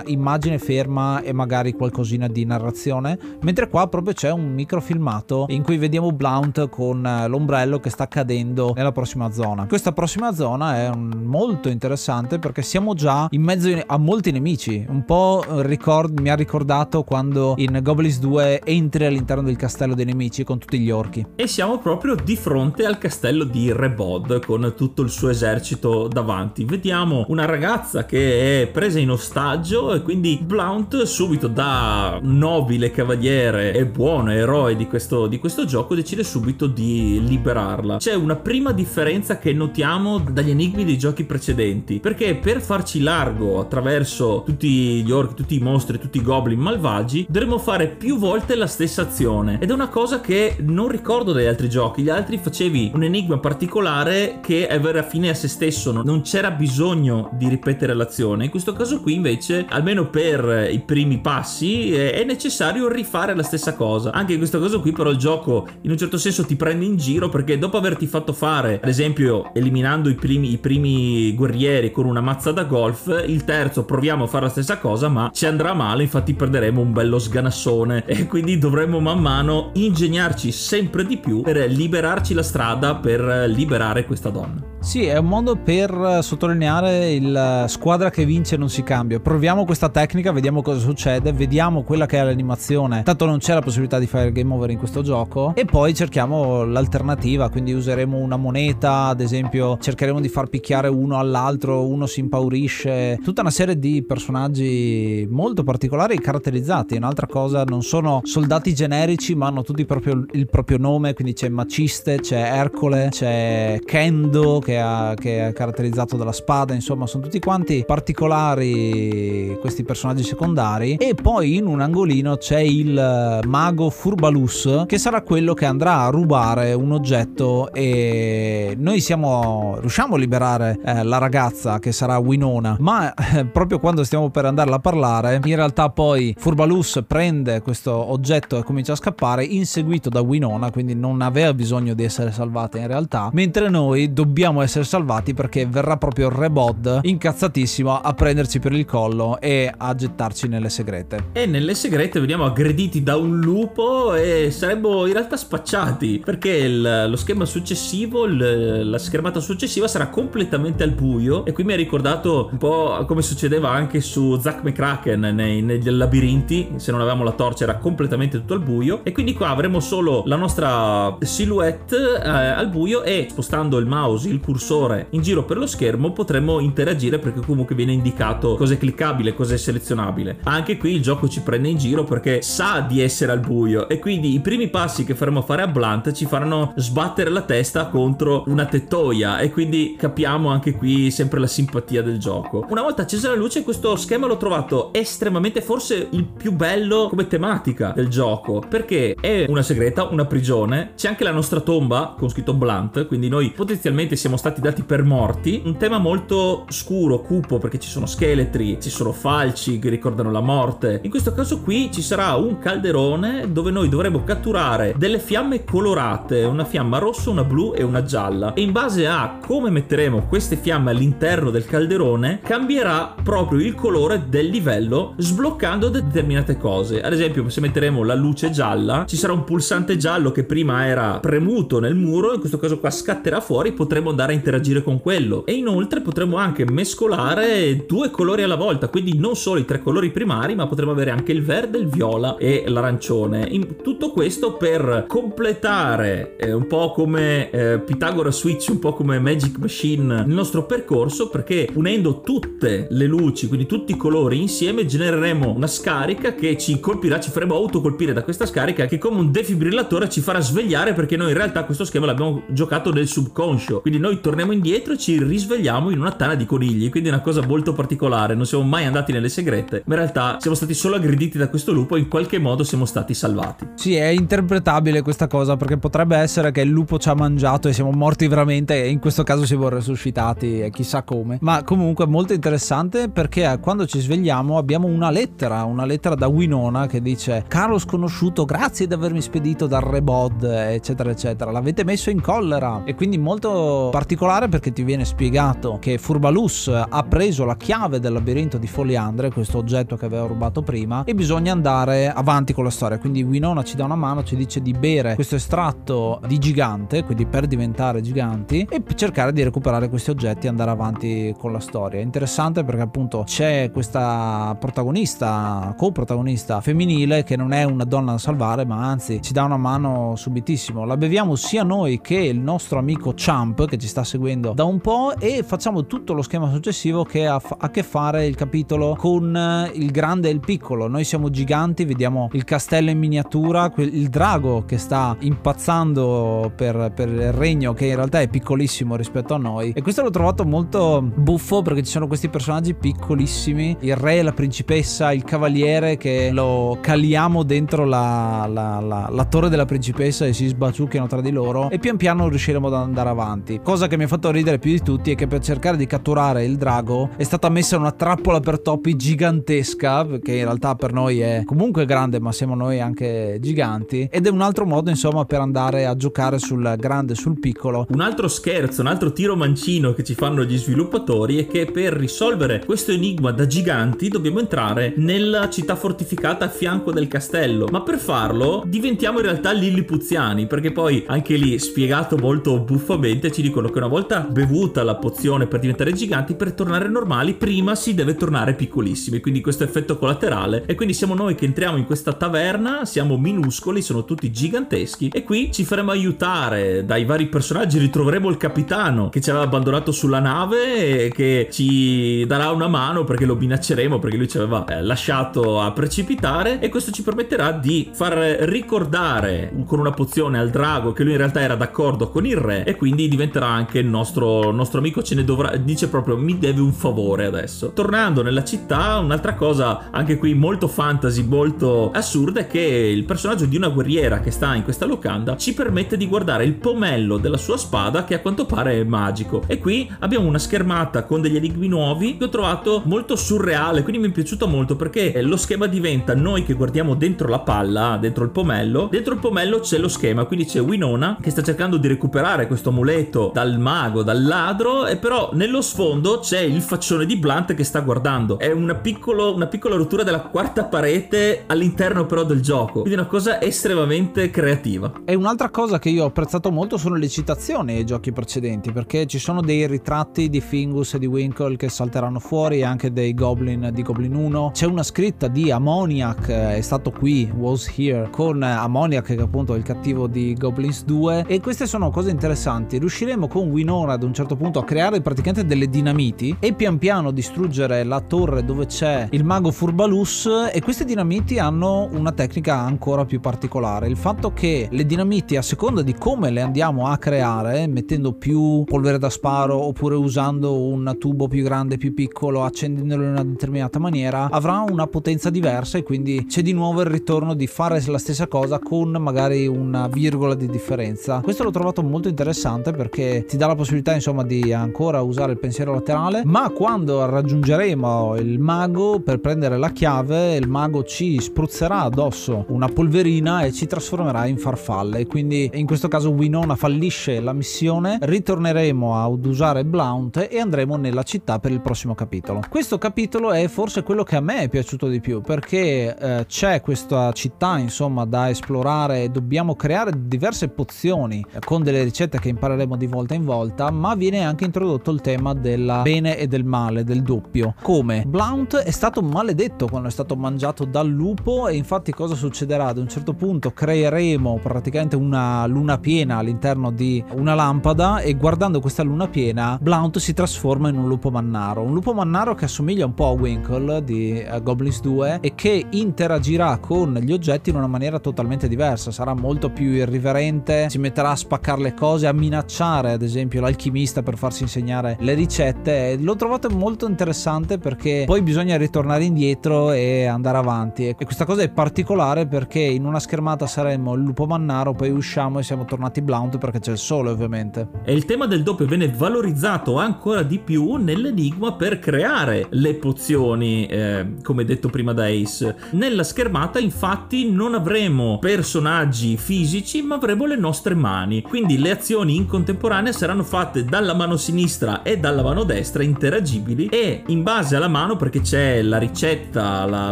un'immagine 0.06 0.58
ferma 0.58 1.22
e 1.22 1.34
magari 1.34 1.74
qualcosina 1.74 2.28
di 2.28 2.46
narrazione, 2.46 3.18
mentre 3.42 3.70
qua 3.70 3.88
proprio 3.88 4.14
c'è 4.14 4.32
un 4.32 4.54
microfilmato 4.54 5.46
in 5.50 5.64
cui 5.64 5.78
vediamo 5.78 6.12
Blount 6.12 6.70
con 6.70 7.02
l'ombrello 7.28 7.80
che 7.80 7.90
sta 7.90 8.08
cadendo 8.08 8.74
nella 8.76 8.92
prossima 8.92 9.32
zona. 9.32 9.66
Questa 9.68 9.92
prossima 9.92 10.34
zona 10.34 10.76
è 10.76 10.96
molto 10.96 11.70
interessante 11.70 12.40
perché 12.40 12.62
siamo 12.62 12.94
già 12.94 13.28
in 13.32 13.42
mezzo 13.42 13.70
a 13.86 13.98
molti 13.98 14.32
nemici, 14.32 14.86
un 14.88 15.04
po' 15.06 15.44
ricord- 15.62 16.20
mi 16.20 16.30
ha 16.30 16.36
ricordato 16.36 17.04
quando 17.04 17.54
in 17.58 17.80
Goblins 17.82 18.20
2 18.20 18.62
entri 18.64 19.06
all'interno 19.06 19.44
del 19.44 19.56
castello 19.56 19.96
dei 19.96 20.06
nemici 20.06 20.44
con 20.44 20.58
tutti 20.58 20.80
gli 20.80 20.90
orchi. 20.90 21.26
E 21.36 21.48
siamo 21.48 21.80
proprio 21.80 22.16
di 22.16 22.36
fronte 22.36 22.86
al 22.86 22.98
castello 22.98 23.44
di 23.44 23.72
Rebod 23.72 24.46
con 24.46 24.74
tutto 24.76 25.02
il 25.02 25.10
suo 25.10 25.30
esercito 25.30 26.08
davanti. 26.08 26.66
Vediamo 26.66 27.26
una 27.30 27.46
ragazza 27.46 28.06
che 28.06 28.62
è 28.62 28.68
presa 28.68 29.00
in 29.00 29.12
ostaggio 29.12 29.77
e 29.78 30.02
quindi 30.02 30.40
Blount 30.42 31.04
subito 31.04 31.48
da 31.48 32.20
nobile 32.22 32.90
cavaliere 32.90 33.74
e 33.74 33.86
buono 33.86 34.32
eroe 34.32 34.76
di 34.76 34.88
questo, 34.88 35.28
di 35.28 35.38
questo 35.38 35.66
gioco 35.66 35.94
decide 35.94 36.24
subito 36.24 36.66
di 36.66 37.22
liberarla. 37.24 37.98
C'è 37.98 38.16
una 38.16 38.36
prima 38.36 38.72
differenza 38.72 39.38
che 39.38 39.54
notiamo 39.54 40.18
dagli 40.18 40.50
enigmi 40.50 40.84
dei 40.84 40.98
giochi 40.98 41.24
precedenti 41.24 42.00
perché 42.00 42.36
per 42.36 42.60
farci 42.60 43.02
largo 43.02 43.60
attraverso 43.60 44.42
tutti 44.46 45.04
gli 45.04 45.12
orchi, 45.12 45.36
tutti 45.36 45.56
i 45.56 45.60
mostri, 45.60 46.00
tutti 46.00 46.18
i 46.18 46.24
goblin 46.24 46.60
malvagi 46.60 47.28
dovremo 47.30 47.60
fare 47.60 47.88
più 47.88 48.18
volte 48.18 48.56
la 48.56 48.68
stessa 48.68 49.04
azione 49.04 49.60
ed 49.62 49.70
è 49.70 49.74
una 49.74 49.90
cosa 49.90 50.20
che 50.22 50.58
non 50.60 50.88
ricordo 50.88 51.32
dagli 51.32 51.46
altri 51.46 51.70
giochi. 51.70 52.02
Gli 52.02 52.10
altri 52.10 52.40
facevi 52.40 52.92
un 52.96 53.04
enigma 53.04 53.38
particolare 53.38 54.40
che 54.42 54.68
era 54.68 55.04
fine 55.04 55.30
a 55.30 55.34
se 55.36 55.48
stesso, 55.48 55.92
non 55.92 56.22
c'era 56.22 56.52
bisogno 56.52 57.30
di 57.34 57.48
ripetere 57.48 57.94
l'azione. 57.94 58.46
In 58.46 58.50
questo 58.50 58.74
caso 58.74 59.02
qui 59.02 59.14
invece, 59.14 59.66
almeno 59.70 60.10
per 60.10 60.70
i 60.72 60.80
primi 60.80 61.20
passi, 61.20 61.94
è 61.94 62.24
necessario 62.24 62.88
rifare 62.88 63.36
la 63.36 63.44
stessa 63.44 63.74
cosa. 63.76 64.12
Anche 64.12 64.34
in 64.34 64.38
questo 64.40 64.60
caso 64.60 64.82
qui 64.82 64.92
però 64.92 65.10
il 65.10 65.18
gioco 65.18 65.68
in 65.82 65.92
un 65.92 65.98
certo 65.98 66.18
senso 66.18 66.46
ti 66.46 66.56
prende 66.56 66.86
in 66.86 66.98
giro 66.98 67.30
perché 67.30 67.58
dopo 67.58 67.78
averti 67.78 68.08
fatto 68.08 68.34
fare, 68.34 68.80
ad 68.82 68.88
esempio, 68.88 69.54
eliminando 69.54 70.10
i 70.10 70.16
primi, 70.16 70.52
i 70.52 70.58
primi 70.58 71.34
guerrieri 71.34 71.92
con 71.92 72.06
una 72.06 72.22
mazza 72.22 72.52
da 72.52 72.64
golf, 72.64 73.24
il 73.26 73.44
terzo 73.44 73.86
proviamo 73.86 74.26
a 74.26 74.28
fare 74.28 74.46
la 74.46 74.52
stessa 74.52 74.78
cosa 74.78 75.08
ma 75.08 75.30
ci 75.34 75.46
andrà 75.46 75.74
male, 75.74 76.04
infatti 76.04 76.34
perderemo 76.34 76.82
un 76.82 76.92
bello 76.94 77.20
sganassone 77.20 78.06
e 78.08 78.26
quindi 78.28 78.58
dovremo 78.58 79.00
man 79.00 79.20
mano 79.20 79.72
ingegnarci 79.74 80.52
sempre 80.52 81.06
di 81.06 81.18
più 81.18 81.42
per 81.42 81.70
liberarci 81.70 82.34
la 82.34 82.44
strada 82.44 82.96
per 82.96 83.46
liberare 83.48 84.06
questa 84.06 84.30
donna. 84.30 84.76
Sì, 84.80 85.06
è 85.06 85.18
un 85.18 85.26
modo 85.26 85.56
per 85.56 86.20
sottolineare 86.22 87.12
il 87.12 87.66
squadra 87.68 88.10
che 88.10 88.26
vince 88.26 88.56
non 88.56 88.70
si 88.70 88.84
cambia. 88.84 89.20
Proviamo 89.20 89.66
questa 89.66 89.90
tecnica, 89.90 90.32
vediamo 90.32 90.62
cosa 90.62 90.80
succede, 90.80 91.34
vediamo 91.34 91.84
quella 91.84 92.06
che 92.06 92.18
è 92.18 92.24
l'animazione. 92.24 93.04
Tanto 93.04 93.26
non 93.26 93.40
c'è 93.40 93.54
la 93.54 93.62
possibilità 93.62 94.00
di 94.00 94.06
fare 94.06 94.28
il 94.28 94.32
game 94.32 94.54
over 94.54 94.70
in 94.70 94.78
questo 94.78 95.02
gioco 95.02 95.54
e 95.56 95.66
poi 95.66 95.94
cerchiamo 95.94 96.64
l'alternativa, 96.64 97.50
quindi 97.50 97.74
useremo 97.74 98.18
una 98.18 98.38
moneta, 98.38 99.06
ad 99.06 99.20
esempio, 99.20 99.78
cercheremo 99.78 100.22
di 100.22 100.30
far 100.30 100.48
picchiare 100.48 100.88
uno 100.88 101.18
all'altro, 101.18 101.86
uno 101.86 102.06
si 102.06 102.22
impaurisce, 102.22 103.20
tutta 103.24 103.42
una 103.42 103.52
serie 103.52 103.78
di 103.78 104.04
personaggi 104.04 105.28
molto 105.30 105.64
particolari 105.64 106.16
e 106.16 106.22
caratterizzati. 106.22 106.96
Un'altra 106.96 107.28
cosa, 107.28 107.64
non 107.64 107.82
sono 107.82 108.22
soldati 108.24 108.74
generici, 108.74 109.36
ma 109.36 109.48
hanno 109.48 109.64
tutti 109.64 109.86
proprio 109.86 110.24
il 110.32 110.48
proprio 110.48 110.78
nome, 110.78 111.14
quindi 111.14 111.34
c'è 111.34 111.50
Maciste, 111.50 112.20
c'è 112.22 112.40
Ercole, 112.40 113.10
c'è 113.10 113.80
Kendo 113.84 114.62
che 114.68 114.78
ha, 114.78 115.14
che 115.16 115.48
è 115.48 115.54
caratterizzato 115.54 116.18
dalla 116.18 116.34
spada, 116.34 116.74
insomma 116.74 117.08
sono 117.08 117.24
tutti 117.24 117.40
quanti 117.40 117.86
particolari 117.88 119.58
questi 119.62 119.86
personaggi 119.86 120.24
secondari. 120.24 120.96
E 120.96 121.14
poi 121.14 121.56
in 121.56 121.68
un 121.68 121.80
angolino 121.80 122.36
c'è 122.36 122.60
il 122.60 123.40
mago 123.46 123.90
Furbalus 123.90 124.84
che 124.86 124.98
sarà 124.98 125.22
quello 125.22 125.54
che 125.54 125.64
andrà 125.64 126.02
a 126.02 126.10
rubare 126.10 126.74
un 126.74 126.92
oggetto 126.92 127.72
e 127.72 128.76
noi 128.78 129.00
siamo 129.00 129.78
riusciamo 129.80 130.16
a 130.16 130.18
liberare 130.18 130.78
eh, 130.84 131.04
la 131.04 131.18
ragazza 131.18 131.80
che 131.80 131.94
sarà 131.94 132.18
Winona. 132.18 132.76
Ma 132.82 133.14
eh, 133.14 133.46
proprio 133.46 133.80
quando 133.80 134.04
stiamo 134.04 134.30
per 134.30 134.44
andarla 134.44 134.76
a 134.76 134.80
parlare 134.80 135.40
in 135.46 135.56
realtà 135.56 135.90
poi 135.92 136.36
Furbalus 136.38 137.04
prende 137.08 137.62
questo 137.62 137.94
oggetto 137.94 138.58
e 138.58 138.64
comincia 138.64 138.92
a 138.92 138.98
scappare 138.98 139.46
inseguito 139.46 140.10
da 140.10 140.20
Winona 140.20 140.72
quindi 140.72 140.94
non 140.94 141.22
aveva 141.22 141.54
bisogno 141.54 141.94
di 141.94 142.04
essere 142.04 142.34
salvata 142.34 142.78
in 142.78 142.88
realtà. 142.88 143.30
Mentre 143.32 143.70
noi 143.70 144.12
dobbiamo 144.12 144.56
essere 144.62 144.86
salvati 144.86 145.34
perché 145.34 145.66
verrà 145.66 145.98
proprio 145.98 146.30
Rebod 146.30 147.00
incazzatissimo 147.04 148.02
a 148.02 148.14
prenderci 148.14 148.60
per 148.60 148.72
il 148.72 148.86
collo 148.86 149.40
e 149.40 149.72
a 149.76 149.96
gettarci 149.96 150.48
nelle 150.48 150.70
segrete. 150.70 151.30
E 151.34 151.46
nelle 151.46 151.76
segrete 151.76 152.20
veniamo 152.20 152.46
aggrediti 152.46 153.04
da 153.04 153.16
un 153.18 153.40
lupo 153.40 154.14
e 154.14 154.50
saremmo 154.52 155.06
in 155.06 155.14
realtà 155.14 155.38
spacciati 155.38 156.22
perché 156.24 156.50
il, 156.50 157.06
lo 157.10 157.16
schema 157.16 157.46
successivo, 157.46 158.26
il, 158.26 158.90
la 158.90 158.98
schermata 158.98 159.40
successiva 159.40 159.88
sarà 159.88 160.08
completamente 160.08 160.84
al 160.84 160.92
buio. 160.92 161.46
E 161.46 161.52
qui 161.52 161.64
mi 161.64 161.74
ha 161.74 161.76
ricordato 161.76 162.50
un 162.52 162.58
po' 162.58 163.04
come 163.06 163.22
succedeva 163.22 163.70
anche 163.70 164.02
su 164.02 164.38
Zack 164.40 164.64
McCracken 164.64 165.20
nei, 165.20 165.62
negli 165.62 165.90
labirinti, 165.90 166.74
se 166.78 166.92
non 166.92 167.02
avevamo 167.02 167.24
la 167.24 167.32
torcia 167.32 167.64
era 167.64 167.78
completamente 167.78 168.38
tutto 168.40 168.54
al 168.54 168.62
buio. 168.62 169.04
E 169.04 169.12
quindi 169.12 169.34
qua 169.34 169.50
avremo 169.50 169.80
solo 169.80 170.24
la 170.26 170.36
nostra 170.36 171.16
silhouette 171.20 172.22
eh, 172.24 172.30
al 172.30 172.70
buio 172.70 173.04
e 173.04 173.28
spostando 173.30 173.78
il 173.78 173.86
mouse, 173.86 174.30
il 174.30 174.40
cursore 174.48 175.08
in 175.10 175.22
giro 175.22 175.44
per 175.44 175.58
lo 175.58 175.68
schermo 175.68 176.14
potremo 176.14 176.62
interagire 176.62 177.20
perché 177.20 177.42
comunque 177.42 177.76
viene 177.76 177.92
indicato 177.92 178.56
cosa 178.56 178.76
è 178.76 178.78
cliccabile, 178.78 179.34
cosa 179.34 179.56
è 179.56 179.58
selezionabile. 179.58 180.38
Anche 180.44 180.78
qui 180.78 180.94
il 180.94 181.02
gioco 181.02 181.28
ci 181.28 181.42
prende 181.42 181.68
in 181.68 181.78
giro 181.78 182.06
perché 182.06 182.42
sa 182.42 182.80
di 182.80 183.02
essere 183.02 183.34
al 183.34 183.42
buio 183.42 183.90
e 183.90 184.00
quindi 184.00 184.34
i 184.34 184.40
primi 184.40 184.70
passi 184.70 185.04
che 185.04 185.16
faremo 185.16 185.42
fare 185.42 185.64
a 185.64 185.68
Blunt 185.68 186.14
ci 186.14 186.26
faranno 186.26 186.72
sbattere 186.78 187.30
la 187.30 187.42
testa 187.42 187.88
contro 187.88 188.44
una 188.48 188.66
tettoia 188.66 189.40
e 189.40 189.52
quindi 189.52 189.98
capiamo 189.98 190.48
anche 190.50 190.72
qui 190.72 191.12
sempre 191.12 191.42
la 191.42 191.48
simpatia 191.48 192.02
del 192.02 192.18
gioco. 192.18 192.66
Una 192.70 192.84
volta 192.84 193.02
accesa 193.02 193.28
la 193.28 193.36
luce 193.36 193.64
questo 193.64 193.98
schema 193.98 194.28
l'ho 194.28 194.38
trovato 194.38 194.94
estremamente 194.94 195.62
forse 195.62 196.08
il 196.10 196.24
più 196.24 196.54
bello 196.54 197.08
come 197.10 197.28
tematica 197.28 197.92
del 197.94 198.08
gioco 198.08 198.64
perché 198.66 199.14
è 199.20 199.46
una 199.50 199.62
segreta, 199.62 200.04
una 200.06 200.26
prigione, 200.26 200.94
c'è 200.96 201.10
anche 201.10 201.26
la 201.26 201.32
nostra 201.32 201.60
tomba 201.60 202.16
con 202.18 202.30
scritto 202.30 202.54
Blunt, 202.54 203.08
quindi 203.08 203.28
noi 203.28 203.52
potenzialmente 203.52 204.16
siamo 204.16 204.37
stati 204.38 204.62
dati 204.62 204.84
per 204.84 205.04
morti, 205.04 205.62
un 205.66 205.78
tema 205.78 205.98
molto 205.98 206.66
scuro, 206.70 207.22
cupo 207.22 207.58
perché 207.58 207.80
ci 207.80 207.90
sono 207.90 208.06
scheletri, 208.06 208.80
ci 208.82 208.90
sono 208.90 209.12
falci 209.12 209.80
che 209.80 209.90
ricordano 209.90 210.32
la 210.32 210.42
morte. 210.42 211.02
In 211.04 211.10
questo 211.10 211.34
caso 211.34 211.62
qui 211.62 211.92
ci 211.92 212.02
sarà 212.02 212.36
un 212.36 212.60
calderone 212.60 213.52
dove 213.52 213.72
noi 213.72 213.90
dovremo 213.90 214.24
catturare 214.24 214.94
delle 214.98 215.20
fiamme 215.20 215.64
colorate, 215.64 216.44
una 216.44 216.66
fiamma 216.66 216.98
rossa, 216.98 217.30
una 217.30 217.44
blu 217.44 217.74
e 217.76 217.84
una 217.84 218.04
gialla. 218.04 218.54
E 218.54 218.62
in 218.62 218.72
base 218.72 219.08
a 219.08 219.38
come 219.46 219.70
metteremo 219.70 220.28
queste 220.28 220.56
fiamme 220.56 220.92
all'interno 220.92 221.50
del 221.50 221.66
calderone, 221.66 222.40
cambierà 222.44 223.16
proprio 223.22 223.60
il 223.60 223.76
colore 223.76 224.26
del 224.30 224.48
livello 224.48 225.14
sbloccando 225.18 225.90
determinate 225.90 226.58
cose. 226.58 227.02
Ad 227.02 227.14
esempio, 227.14 227.50
se 227.50 227.62
metteremo 227.62 228.04
la 228.04 228.16
luce 228.16 228.50
gialla, 228.50 229.06
ci 229.08 229.16
sarà 229.18 229.34
un 229.34 229.44
pulsante 229.44 229.98
giallo 229.98 230.32
che 230.32 230.44
prima 230.44 230.86
era 230.86 231.20
premuto 231.20 231.80
nel 231.80 231.96
muro, 231.96 232.34
in 232.34 232.40
questo 232.40 232.58
caso 232.58 232.80
qua 232.80 232.90
scatterà 232.90 233.40
fuori, 233.42 233.72
potremo 233.74 234.10
andare 234.10 234.27
a 234.32 234.36
interagire 234.36 234.84
con 234.84 235.02
quello. 235.02 235.46
E 235.46 235.54
inoltre 235.54 236.02
potremo 236.02 236.38
anche 236.38 236.66
mescolare 236.70 237.86
due 237.86 238.12
colori 238.12 238.44
alla 238.44 238.56
volta, 238.56 238.90
quindi 238.90 239.18
non 239.18 239.36
solo 239.36 239.60
i 239.60 239.66
tre 239.66 239.82
colori 239.82 240.12
primari, 240.12 240.56
ma 240.56 240.68
potremo 240.68 240.92
avere 240.92 241.12
anche 241.12 241.32
il 241.32 241.44
verde, 241.44 241.78
il 241.78 241.88
viola 241.88 242.38
e 242.38 242.64
l'arancione. 242.68 243.48
In 243.50 243.78
tutto 243.82 244.12
questo 244.12 244.54
per 244.54 245.06
completare 245.08 246.36
eh, 246.38 246.52
un 246.52 246.68
po' 246.68 246.92
come 246.92 247.50
eh, 247.50 247.80
Pythagora 247.80 248.32
Switch, 248.32 248.68
un 248.70 248.80
po' 248.80 248.94
come 248.94 249.20
Magic 249.20 249.58
Machine 249.58 250.24
il 250.28 250.34
nostro 250.34 250.66
percorso, 250.66 251.30
perché 251.30 251.70
unendo 251.74 252.22
tutte 252.22 252.88
le 252.90 253.06
luci, 253.06 253.48
quindi 253.48 253.66
tutti 253.66 253.92
i 253.94 253.98
colori 253.98 254.40
insieme, 254.40 254.86
genereremo 254.86 255.50
una 255.50 255.68
scarica 255.68 256.34
che 256.34 256.58
ci 256.58 256.80
colpirà, 256.80 257.20
ci 257.20 257.30
faremo 257.30 257.56
autocolpire 257.56 258.14
da 258.14 258.24
questa 258.24 258.46
scarica 258.46 258.86
che 258.86 258.98
come 258.98 259.20
un 259.20 259.32
defibrillatore 259.32 260.10
ci 260.10 260.22
farà 260.22 260.40
svegliare 260.40 260.94
perché 260.94 261.18
noi 261.18 261.30
in 261.30 261.38
realtà 261.38 261.64
questo 261.66 261.86
schema 261.86 262.06
l'abbiamo 262.06 262.44
giocato 262.50 262.92
nel 262.92 263.08
subconscio. 263.08 263.82
Quindi 263.82 264.00
noi 264.00 264.17
torniamo 264.20 264.52
indietro 264.52 264.94
e 264.94 264.98
ci 264.98 265.22
risvegliamo 265.22 265.90
in 265.90 266.00
una 266.00 266.12
tana 266.12 266.36
di 266.36 266.46
conigli, 266.46 266.90
quindi 266.90 267.10
è 267.10 267.12
una 267.12 267.22
cosa 267.22 267.46
molto 267.46 267.74
particolare, 267.74 268.36
non 268.36 268.46
siamo 268.46 268.64
mai 268.64 268.86
andati 268.86 269.12
nelle 269.12 269.30
segrete, 269.30 269.84
ma 269.86 269.94
in 269.94 270.00
realtà 270.00 270.38
siamo 270.40 270.56
stati 270.56 270.74
solo 270.74 270.96
aggrediti 270.96 271.38
da 271.38 271.50
questo 271.50 271.72
lupo 271.72 271.96
e 271.96 272.00
in 272.00 272.08
qualche 272.08 272.40
modo 272.40 272.64
siamo 272.64 272.86
stati 272.86 273.14
salvati. 273.14 273.68
Sì, 273.76 273.96
è 273.96 274.08
interpretabile 274.08 275.02
questa 275.02 275.28
cosa 275.28 275.58
perché 275.58 275.78
potrebbe 275.78 276.18
essere 276.18 276.52
che 276.52 276.62
il 276.62 276.70
lupo 276.70 276.98
ci 276.98 277.10
ha 277.10 277.14
mangiato 277.14 277.68
e 277.68 277.74
siamo 277.74 277.92
morti 277.92 278.28
veramente 278.28 278.84
e 278.84 278.90
in 278.90 279.00
questo 279.00 279.24
caso 279.24 279.46
siamo 279.46 279.70
resuscitati 279.70 280.62
e 280.62 280.70
chissà 280.70 281.04
come. 281.04 281.38
Ma 281.42 281.64
comunque 281.64 282.06
molto 282.06 282.34
interessante 282.34 283.10
perché 283.10 283.58
quando 283.62 283.86
ci 283.86 284.00
svegliamo 284.00 284.58
abbiamo 284.58 284.88
una 284.88 285.10
lettera, 285.10 285.64
una 285.64 285.86
lettera 285.86 286.16
da 286.16 286.28
Winona 286.28 286.88
che 286.88 287.02
dice 287.02 287.46
Caro 287.48 287.78
sconosciuto, 287.78 288.46
grazie 288.46 288.88
di 288.88 288.94
avermi 288.94 289.22
spedito 289.22 289.68
dal 289.68 289.82
Rebod, 289.82 290.44
eccetera, 290.44 291.12
eccetera. 291.12 291.52
L'avete 291.52 291.84
messo 291.84 292.10
in 292.10 292.22
collera 292.22 292.84
e 292.84 292.96
quindi 292.96 293.18
molto 293.18 293.90
particolare 293.92 294.07
perché 294.16 294.72
ti 294.72 294.84
viene 294.84 295.04
spiegato 295.04 295.78
che 295.82 295.98
Furbalus 295.98 296.68
ha 296.68 297.04
preso 297.04 297.44
la 297.44 297.58
chiave 297.58 298.00
del 298.00 298.14
labirinto 298.14 298.58
di 298.58 298.68
Foliandre, 298.68 299.32
questo 299.32 299.58
oggetto 299.58 299.98
che 299.98 300.06
aveva 300.06 300.26
rubato 300.26 300.62
prima, 300.62 301.04
e 301.04 301.14
bisogna 301.14 301.52
andare 301.52 302.12
avanti 302.12 302.54
con 302.54 302.64
la 302.64 302.70
storia. 302.70 303.00
Quindi 303.00 303.24
Winona 303.24 303.64
ci 303.64 303.76
dà 303.76 303.84
una 303.84 303.96
mano, 303.96 304.24
ci 304.24 304.36
dice 304.36 304.62
di 304.62 304.72
bere 304.72 305.16
questo 305.16 305.36
estratto 305.36 306.22
di 306.26 306.38
gigante, 306.38 307.04
quindi 307.04 307.26
per 307.26 307.48
diventare 307.48 308.02
giganti, 308.02 308.66
e 308.70 308.82
cercare 308.96 309.34
di 309.34 309.44
recuperare 309.44 309.90
questi 309.90 310.10
oggetti 310.10 310.46
e 310.46 310.50
andare 310.50 310.72
avanti 310.72 311.36
con 311.38 311.52
la 311.52 311.60
storia. 311.60 312.00
Interessante 312.00 312.64
perché 312.64 312.82
appunto 312.82 313.24
c'è 313.26 313.72
questa 313.72 314.56
protagonista, 314.60 315.74
coprotagonista 315.78 316.62
femminile 316.62 317.24
che 317.24 317.36
non 317.36 317.52
è 317.52 317.64
una 317.64 317.84
donna 317.84 318.12
da 318.12 318.18
salvare, 318.18 318.66
ma 318.66 318.88
anzi 318.88 319.22
ci 319.22 319.34
dà 319.34 319.44
una 319.44 319.58
mano 319.58 320.14
subitissimo. 320.16 320.86
La 320.86 320.98
beviamo 320.98 321.36
sia 321.36 321.64
noi 321.64 322.00
che 322.02 322.16
il 322.18 322.40
nostro 322.40 322.80
amico 322.80 323.14
Champ 323.16 323.66
che 323.68 323.78
ci 323.78 323.88
sta 323.88 323.97
seguendo 324.04 324.54
da 324.54 324.64
un 324.64 324.80
po' 324.80 325.16
e 325.18 325.44
facciamo 325.44 325.86
tutto 325.86 326.14
lo 326.14 326.22
schema 326.22 326.52
successivo 326.52 327.04
che 327.04 327.28
ha 327.28 327.42
a 327.58 327.70
che 327.70 327.84
fare 327.84 328.26
il 328.26 328.36
capitolo 328.36 328.96
con 328.96 329.36
eh, 329.36 329.72
il 329.74 329.92
grande 329.92 330.30
e 330.30 330.32
il 330.32 330.40
piccolo. 330.40 330.88
Noi 330.88 331.04
siamo 331.04 331.30
giganti, 331.30 331.86
vediamo 331.86 332.30
il 332.34 332.44
castello 332.44 332.90
in 332.90 332.98
miniatura, 332.98 333.72
il 333.78 334.10
drago 334.10 334.66
che 334.66 334.78
sta 334.78 335.16
impazzando 335.20 336.52
per, 336.56 336.92
per 336.96 337.10
il 337.10 337.32
regno 337.32 337.74
che 337.74 337.86
in 337.86 337.96
realtà 337.96 338.22
è 338.22 338.28
piccolissimo 338.28 338.96
rispetto 338.96 339.34
a 339.34 339.38
noi. 339.38 339.72
E 339.76 339.82
questo 339.82 340.02
l'ho 340.02 340.10
trovato 340.10 340.46
molto 340.46 341.02
buffo 341.02 341.62
perché 341.62 341.84
ci 341.84 341.92
sono 341.92 342.08
questi 342.08 342.30
personaggi 342.30 342.74
piccolissimi, 342.74 343.78
il 343.82 343.96
re, 343.96 344.22
la 344.22 344.34
principessa, 344.34 345.12
il 345.12 345.24
cavaliere 345.24 345.98
che 345.98 346.32
lo 346.32 346.78
caliamo 346.82 347.44
dentro 347.44 347.86
la, 347.86 348.48
la, 348.52 348.80
la, 348.80 349.10
la 349.12 349.26
torre 349.26 349.50
della 349.50 349.66
principessa 349.66 350.26
e 350.26 350.34
si 350.34 350.48
sbaciucchiano 350.48 351.08
tra 351.08 351.22
di 351.22 351.32
loro 351.32 351.70
e 351.70 351.80
pian 351.80 351.98
piano 351.98 352.28
riusciremo 352.28 352.68
ad 352.68 352.74
andare 352.74 353.10
avanti. 353.10 353.60
Cosa 353.62 353.77
che 353.86 353.98
mi 353.98 354.06
ha 354.06 354.08
fatto 354.08 354.32
ridere 354.32 354.58
più 354.58 354.72
di 354.72 354.82
tutti 354.82 355.12
è 355.12 355.16
che 355.16 355.28
per 355.28 355.42
cercare 355.42 355.78
di 355.78 355.86
catturare 355.86 356.44
il 356.44 356.58
drago 356.58 357.10
è 357.16 357.24
stata 357.24 357.50
messa 357.50 357.78
una 357.78 357.92
trappola 357.92 358.40
per 358.40 358.60
topi 358.60 358.96
gigantesca, 358.96 360.08
che 360.24 360.38
in 360.38 360.44
realtà 360.44 360.74
per 360.74 360.94
noi 360.94 361.20
è 361.20 361.44
comunque 361.46 361.86
grande, 361.86 362.20
ma 362.20 362.32
siamo 362.32 362.56
noi 362.56 362.80
anche 362.80 363.38
giganti, 363.40 364.08
ed 364.12 364.26
è 364.26 364.30
un 364.30 364.42
altro 364.42 364.66
modo 364.66 364.90
insomma 364.90 365.26
per 365.26 365.42
andare 365.42 365.86
a 365.86 365.96
giocare 365.96 366.40
sul 366.40 366.76
grande 366.80 367.14
e 367.14 367.16
sul 367.16 367.40
piccolo. 367.40 367.86
Un 367.90 368.02
altro 368.02 368.28
scherzo, 368.28 368.82
un 368.82 368.88
altro 368.88 369.12
tiro 369.12 369.36
mancino 369.36 369.94
che 369.94 370.04
ci 370.04 370.16
fanno 370.16 370.44
gli 370.44 370.58
sviluppatori 370.58 371.38
è 371.38 371.48
che 371.48 371.66
per 371.66 371.94
risolvere 371.94 372.64
questo 372.66 372.92
enigma 372.92 373.32
da 373.32 373.46
giganti 373.46 374.08
dobbiamo 374.10 374.40
entrare 374.40 374.94
nella 374.96 375.50
città 375.50 375.76
fortificata 375.76 376.46
a 376.46 376.50
fianco 376.50 376.92
del 376.92 377.08
castello, 377.08 377.68
ma 377.70 377.82
per 377.82 377.98
farlo 377.98 378.64
diventiamo 378.66 379.20
in 379.20 379.26
realtà 379.26 379.52
lillipuziani, 379.52 380.48
perché 380.48 380.72
poi 380.72 381.04
anche 381.08 381.36
lì 381.36 381.60
spiegato 381.60 382.18
molto 382.18 382.60
buffamente 382.60 383.32
ci 383.32 383.42
dicono 383.42 383.67
che 383.70 383.78
una 383.78 383.88
volta 383.88 384.22
bevuta 384.22 384.84
la 384.84 384.96
pozione 384.96 385.48
per 385.48 385.60
diventare 385.60 385.94
giganti, 385.94 386.36
per 386.36 386.54
tornare 386.54 386.88
normali 386.88 387.34
prima 387.34 387.76
si 387.76 387.94
deve 387.94 388.16
tornare 388.16 388.54
piccolissimi, 388.54 389.20
quindi 389.20 389.42
questo 389.42 389.64
effetto 389.64 389.98
collaterale. 389.98 390.64
E 390.66 390.76
quindi 390.76 390.94
siamo 390.94 391.14
noi 391.14 391.36
che 391.36 391.46
entriamo 391.46 391.78
in 391.78 391.86
questa 391.86 392.14
taverna, 392.14 392.86
siamo 392.86 393.18
minuscoli, 393.18 393.82
sono 393.82 394.06
tutti 394.06 394.32
giganteschi. 394.32 395.10
E 395.14 395.24
qui 395.24 395.52
ci 395.52 395.64
faremo 395.64 395.92
aiutare 395.92 396.86
dai 396.86 397.06
vari 397.06 397.28
personaggi, 397.28 397.80
ritroveremo 397.80 398.30
il 398.30 398.38
capitano 398.38 399.10
che 399.10 399.22
ci 399.22 399.30
aveva 399.30 399.46
abbandonato 399.46 399.92
sulla 399.92 400.20
nave 400.20 401.06
e 401.06 401.12
che 401.12 401.48
ci 401.52 402.26
darà 402.26 402.50
una 402.50 402.68
mano 402.68 403.04
perché 403.04 403.26
lo 403.26 403.36
minacceremo 403.36 404.00
perché 404.00 404.18
lui 404.18 404.28
ci 404.28 404.38
aveva 404.38 404.66
eh, 404.66 404.82
lasciato 404.82 405.62
a 405.62 405.72
precipitare. 405.72 406.60
E 406.60 406.70
questo 406.70 406.92
ci 406.92 407.04
permetterà 407.04 407.52
di 407.52 407.90
far 407.92 408.14
ricordare 408.18 409.52
con 409.66 409.80
una 409.80 409.92
pozione 409.92 410.40
al 410.40 410.50
drago 410.50 410.94
che 410.94 411.04
lui 411.04 411.14
in 411.14 411.18
realtà 411.18 411.42
era 411.42 411.56
d'accordo 411.56 412.10
con 412.10 412.26
il 412.26 412.38
re 412.38 412.64
e 412.64 412.76
quindi 412.76 413.08
diventerà 413.08 413.48
anche 413.58 413.80
il 413.80 413.88
nostro, 413.88 414.52
nostro 414.52 414.80
amico 414.80 415.04
ce 415.04 415.16
ne 415.16 415.24
dovrà 415.24 415.56
dice 415.58 415.90
proprio 415.90 416.18
mi 416.18 416.38
deve 416.38 416.62
un 416.62 416.72
favore 416.72 417.26
adesso. 417.26 417.72
Tornando 417.74 418.22
nella 418.22 418.44
città 418.44 419.00
un'altra 419.00 419.36
cosa 419.36 419.90
anche 419.92 420.18
qui 420.18 420.34
molto 420.34 420.68
fantasy 420.68 421.24
molto 421.24 421.92
assurda 421.92 422.42
è 422.42 422.48
che 422.48 422.60
il 422.60 423.04
personaggio 423.04 423.46
di 423.46 423.58
una 423.58 423.70
guerriera 423.70 424.20
che 424.20 424.32
sta 424.32 424.56
in 424.56 424.64
questa 424.64 424.86
locanda 424.86 425.36
ci 425.38 425.54
permette 425.54 425.98
di 425.98 426.08
guardare 426.08 426.46
il 426.46 426.54
pomello 426.54 427.18
della 427.18 427.38
sua 427.38 427.58
spada 427.58 428.04
che 428.04 428.16
a 428.16 428.20
quanto 428.20 428.46
pare 428.46 428.80
è 428.80 428.84
magico. 428.84 429.44
E 429.48 429.60
qui 429.60 429.92
abbiamo 430.00 430.28
una 430.28 430.40
schermata 430.40 431.04
con 431.04 431.22
degli 431.22 431.36
enigmi 431.36 431.68
nuovi 431.68 432.18
che 432.18 432.26
ho 432.26 432.30
trovato 432.30 432.82
molto 432.86 433.16
surreale 433.16 433.84
quindi 433.84 434.02
mi 434.02 434.10
è 434.10 434.12
piaciuto 434.12 434.48
molto 434.48 434.76
perché 434.76 435.22
lo 435.22 435.38
schema 435.38 435.68
diventa 435.68 436.14
noi 436.16 436.44
che 436.44 436.54
guardiamo 436.54 436.96
dentro 436.96 437.28
la 437.28 437.40
palla 437.40 437.98
dentro 438.00 438.24
il 438.24 438.30
pomello 438.30 438.88
dentro 438.92 439.14
il 439.14 439.20
pomello 439.20 439.60
c'è 439.60 439.78
lo 439.78 439.88
schema 439.88 440.26
quindi 440.26 440.46
c'è 440.46 440.62
Winona 440.62 441.18
che 441.22 441.30
sta 441.30 441.42
cercando 441.42 441.78
di 441.78 441.88
recuperare 441.88 442.48
questo 442.48 442.70
amuleto 442.70 443.32
dal 443.34 443.47
mago 443.58 444.04
dal 444.04 444.24
ladro 444.24 444.86
e 444.86 444.98
però 444.98 445.30
nello 445.34 445.62
sfondo 445.62 446.20
c'è 446.20 446.42
il 446.42 446.62
faccione 446.62 447.06
di 447.06 447.16
Blunt 447.16 447.54
che 447.54 447.64
sta 447.64 447.80
guardando. 447.80 448.38
È 448.38 448.52
una, 448.52 448.76
piccolo, 448.76 449.34
una 449.34 449.48
piccola 449.48 449.76
rottura 449.76 450.04
della 450.04 450.22
quarta 450.22 450.66
parete 450.66 451.44
all'interno 451.48 452.06
però 452.06 452.24
del 452.24 452.42
gioco. 452.42 452.82
Quindi 452.82 452.94
una 452.94 453.08
cosa 453.08 453.42
estremamente 453.42 454.30
creativa. 454.30 454.92
E 455.06 455.16
un'altra 455.16 455.50
cosa 455.50 455.80
che 455.80 455.90
io 455.90 456.04
ho 456.04 456.08
apprezzato 456.08 456.52
molto 456.52 456.78
sono 456.78 456.96
le 456.96 457.08
citazioni 457.08 457.76
ai 457.76 457.86
giochi 457.86 458.12
precedenti 458.12 458.72
perché 458.72 459.06
ci 459.06 459.20
sono 459.20 459.42
dei 459.42 459.68
ritratti 459.68 460.30
di 460.30 460.42
Fingus 460.42 460.94
e 460.96 461.00
di 461.00 461.06
Winkle 461.06 461.56
che 461.56 461.70
salteranno 461.70 462.20
fuori 462.20 462.64
anche 462.64 462.92
dei 462.92 463.14
Goblin 463.14 463.70
di 463.74 463.82
Goblin 463.82 464.16
1 464.16 464.52
c'è 464.54 464.66
una 464.66 464.84
scritta 464.84 465.28
di 465.28 465.52
Ammoniac 465.52 466.28
è 466.30 466.62
stato 466.62 466.92
qui 466.92 467.32
was 467.36 467.72
here 467.76 468.10
con 468.12 468.42
Ammoniac 468.44 469.16
che 469.16 469.22
appunto 469.22 469.54
il 469.56 469.64
cattivo 469.64 470.08
di 470.08 470.34
Goblins 470.34 470.84
2 470.84 471.26
e 471.28 471.40
queste 471.40 471.68
sono 471.68 471.90
cose 471.90 472.10
interessanti. 472.10 472.78
Riusciremo 472.78 473.28
con 473.38 473.50
Winona 473.50 473.94
ad 473.94 474.02
un 474.02 474.16
certo 474.16 474.36
punto 474.36 474.58
a 474.58 474.64
creare 474.64 475.00
praticamente 475.00 475.46
delle 475.46 475.70
dinamiti 475.70 476.36
e 476.40 476.54
pian 476.54 476.80
piano 476.80 477.12
distruggere 477.12 477.84
la 477.84 478.02
torre 478.02 478.44
dove 478.44 478.66
c'è 478.66 479.10
il 479.12 479.24
mago 479.24 479.52
Furbalus. 479.52 480.28
E 480.52 480.60
queste 480.60 480.86
dinamiti 480.86 481.38
hanno 481.38 481.88
una 481.92 482.12
tecnica 482.14 482.56
ancora 482.56 483.06
più 483.06 483.20
particolare. 483.20 483.90
Il 483.90 483.96
fatto 483.96 484.34
che 484.34 484.68
le 484.72 484.86
dinamiti 484.88 485.36
a 485.36 485.44
seconda 485.44 485.84
di 485.84 485.94
come 485.94 486.32
le 486.32 486.42
andiamo 486.42 486.88
a 486.88 486.98
creare 486.98 487.68
mettendo 487.68 488.14
più 488.14 488.64
polvere 488.64 488.98
da 488.98 489.12
sparo 489.12 489.62
oppure 489.62 489.94
usando 489.94 490.60
un 490.60 490.96
tubo 490.98 491.28
più 491.28 491.44
grande 491.44 491.78
più 491.78 491.94
piccolo 491.94 492.44
accendendolo 492.44 493.04
in 493.04 493.10
una 493.10 493.24
determinata 493.24 493.78
maniera 493.78 494.30
avrà 494.32 494.66
una 494.68 494.88
potenza 494.88 495.30
diversa 495.30 495.78
e 495.78 495.84
quindi 495.84 496.26
c'è 496.28 496.42
di 496.42 496.54
nuovo 496.54 496.82
il 496.82 496.88
ritorno 496.88 497.36
di 497.36 497.46
fare 497.46 497.84
la 497.86 498.00
stessa 498.00 498.26
cosa 498.26 498.58
con 498.58 498.90
magari 499.00 499.46
una 499.46 499.88
virgola 499.88 500.34
di 500.34 500.48
differenza. 500.48 501.20
Questo 501.20 501.44
l'ho 501.44 501.52
trovato 501.52 501.84
molto 501.84 502.08
interessante 502.08 502.72
perché 502.72 503.26
ti 503.28 503.38
dà 503.38 503.46
la 503.48 503.56
possibilità 503.56 503.94
insomma 503.94 504.24
di 504.24 504.54
ancora 504.54 505.02
usare 505.02 505.34
il 505.34 505.38
pensiero 505.38 505.74
laterale 505.74 506.22
ma 506.26 506.50
quando 506.50 507.06
raggiungeremo 507.06 508.16
il 508.16 508.40
mago 508.40 509.00
per 509.02 509.20
prendere 509.20 509.58
la 509.58 509.70
chiave 509.72 510.36
il 510.36 510.48
mago 510.48 510.84
ci 510.84 511.20
spruzzerà 511.20 511.82
addosso 511.82 512.46
una 512.48 512.68
polverina 512.68 513.42
e 513.42 513.52
ci 513.52 513.68
trasformerà 513.68 514.26
in 514.26 514.38
farfalle. 514.38 515.06
Quindi 515.06 515.50
in 515.54 515.66
questo 515.66 515.88
caso 515.88 516.10
Winona 516.12 516.56
fallisce 516.56 517.20
la 517.20 517.34
missione 517.34 517.98
ritorneremo 518.02 518.96
ad 518.96 519.26
usare 519.26 519.66
Blount 519.66 520.28
e 520.30 520.40
andremo 520.40 520.78
nella 520.78 521.04
città 521.04 521.40
per 521.40 521.52
il 521.52 521.62
prossimo 521.62 521.94
capitolo. 521.96 522.42
Questo 522.50 522.78
capitolo 522.78 523.32
è 523.32 523.48
forse 523.48 523.84
quello 523.84 524.04
che 524.04 524.16
a 524.16 524.22
me 524.22 524.40
è 524.42 524.50
piaciuto 524.50 524.88
di 524.88 525.02
più 525.02 525.22
perché 525.22 525.96
eh, 525.96 526.26
c'è 526.28 526.62
questa 526.62 527.12
città 527.12 527.58
insomma 527.58 528.06
da 528.06 528.30
esplorare 528.30 529.12
dobbiamo 529.12 529.56
creare 529.56 529.92
diverse 529.96 530.48
pozioni 530.48 531.26
eh, 531.32 531.40
con 531.44 531.64
delle 531.64 531.84
ricette 531.84 532.20
che 532.20 532.30
impareremo 532.30 532.76
di 532.78 532.88
volta 532.88 533.14
in 533.14 533.17
volta 533.24 533.72
ma 533.72 533.96
viene 533.96 534.24
anche 534.24 534.46
introdotto 534.46 534.92
il 534.92 535.02
tema 535.02 535.34
del 535.34 535.82
bene 535.84 536.18
e 536.18 536.28
del 536.28 536.44
male 536.44 536.84
del 536.84 537.02
doppio. 537.02 537.56
Come? 537.62 538.04
Blount 538.06 538.58
è 538.58 538.72
stato 538.72 539.02
maledetto 539.02 539.68
quando 539.68 539.88
è 539.88 539.92
stato 539.92 540.16
mangiato 540.16 540.66
dal 540.66 540.88
lupo 540.88 541.48
e 541.48 541.56
infatti 541.56 541.92
cosa 541.92 542.16
succederà? 542.16 542.68
Ad 542.68 542.78
un 542.78 542.88
certo 542.88 543.14
punto 543.14 543.52
creeremo 543.52 544.40
praticamente 544.42 544.96
una 544.96 545.46
luna 545.48 545.78
piena 545.78 546.18
all'interno 546.18 546.72
di 546.72 547.04
una 547.16 547.34
lampada 547.34 548.00
e 548.00 548.14
guardando 548.16 548.60
questa 548.60 548.84
luna 548.84 549.08
piena 549.08 549.58
Blount 549.62 549.98
si 549.98 550.14
trasforma 550.14 550.70
in 550.70 550.78
un 550.78 550.88
lupo 550.88 551.10
mannaro. 551.10 551.62
Un 551.62 551.74
lupo 551.74 551.94
mannaro 551.94 552.36
che 552.36 552.46
assomiglia 552.46 552.86
un 552.86 552.94
po' 552.94 553.08
a 553.08 553.12
Winkle 553.12 553.84
di 553.84 554.24
uh, 554.30 554.42
Goblins 554.42 554.82
2 554.82 555.20
e 555.22 555.36
che 555.36 555.66
interagirà 555.72 556.58
con 556.58 556.94
gli 557.02 557.12
oggetti 557.12 557.50
in 557.50 557.56
una 557.56 557.68
maniera 557.68 558.00
totalmente 558.00 558.48
diversa. 558.48 558.92
Sarà 558.92 559.14
molto 559.14 559.50
più 559.50 559.72
irriverente 559.72 560.70
si 560.70 560.80
metterà 560.80 561.12
a 561.12 561.16
spaccare 561.16 561.62
le 561.62 561.74
cose 561.74 562.08
a 562.08 562.14
minacciare 562.14 562.92
ad 562.94 563.02
esempio 563.08 563.42
l'alchimista 563.42 564.04
per 564.04 564.18
farsi 564.18 564.44
insegnare 564.44 564.98
le 565.00 565.14
ricette. 565.14 565.98
L'ho 566.00 566.16
trovato 566.16 566.50
molto 566.50 566.88
interessante 566.88 567.58
perché 567.58 568.04
poi 568.06 568.22
bisogna 568.22 568.58
ritornare 568.58 569.04
indietro 569.04 569.72
e 569.72 570.06
andare 570.06 570.38
avanti. 570.38 570.88
E 570.88 570.96
questa 570.96 571.26
cosa 571.26 571.42
è 571.42 571.50
particolare 571.50 572.28
perché 572.28 572.60
in 572.60 572.86
una 572.86 573.00
schermata 573.00 573.48
saremmo 573.48 573.94
il 573.96 574.04
lupo 574.04 574.26
mannaro, 574.26 574.74
poi 574.74 574.90
usciamo 574.90 575.40
e 575.40 575.44
siamo 575.44 575.66
tornati 575.66 576.02
blount 576.02 576.38
perché 576.38 576.60
c'è 576.60 576.72
il 576.72 576.78
sole 576.78 577.10
ovviamente. 577.10 577.70
E 577.84 577.94
il 577.94 578.06
tema 578.06 578.28
del 578.28 578.44
doppio 578.44 578.66
viene 578.66 578.90
valorizzato 578.90 579.78
ancora 579.78 580.24
di 580.24 580.40
più 580.40 580.76
nell'enigma 580.76 581.54
per 581.54 581.80
creare 581.80 582.48
le 582.50 582.76
pozioni, 582.76 583.66
eh, 583.66 584.16
come 584.24 584.46
detto 584.46 584.70
prima 584.70 584.94
da 584.94 585.06
Ace. 585.06 585.56
Nella 585.72 586.04
schermata 586.04 586.60
infatti 586.60 587.30
non 587.32 587.54
avremo 587.54 588.20
personaggi 588.20 589.18
fisici 589.18 589.82
ma 589.82 589.96
avremo 589.96 590.26
le 590.26 590.38
nostre 590.38 590.76
mani, 590.76 591.22
quindi 591.22 591.58
le 591.58 591.72
azioni 591.72 592.16
in 592.16 592.26
contemporanea 592.26 592.87
saranno 592.92 593.24
fatte 593.24 593.66
dalla 593.66 593.94
mano 593.94 594.18
sinistra 594.18 594.84
e 594.84 594.98
dalla 594.98 595.24
mano 595.24 595.44
destra 595.44 595.84
interagibili 595.84 596.68
e 596.68 597.04
in 597.08 597.24
base 597.24 597.56
alla 597.56 597.68
mano 597.68 597.96
perché 597.96 598.22
c'è 598.22 598.62
la 598.62 598.78
ricetta, 598.78 599.66
la, 599.66 599.92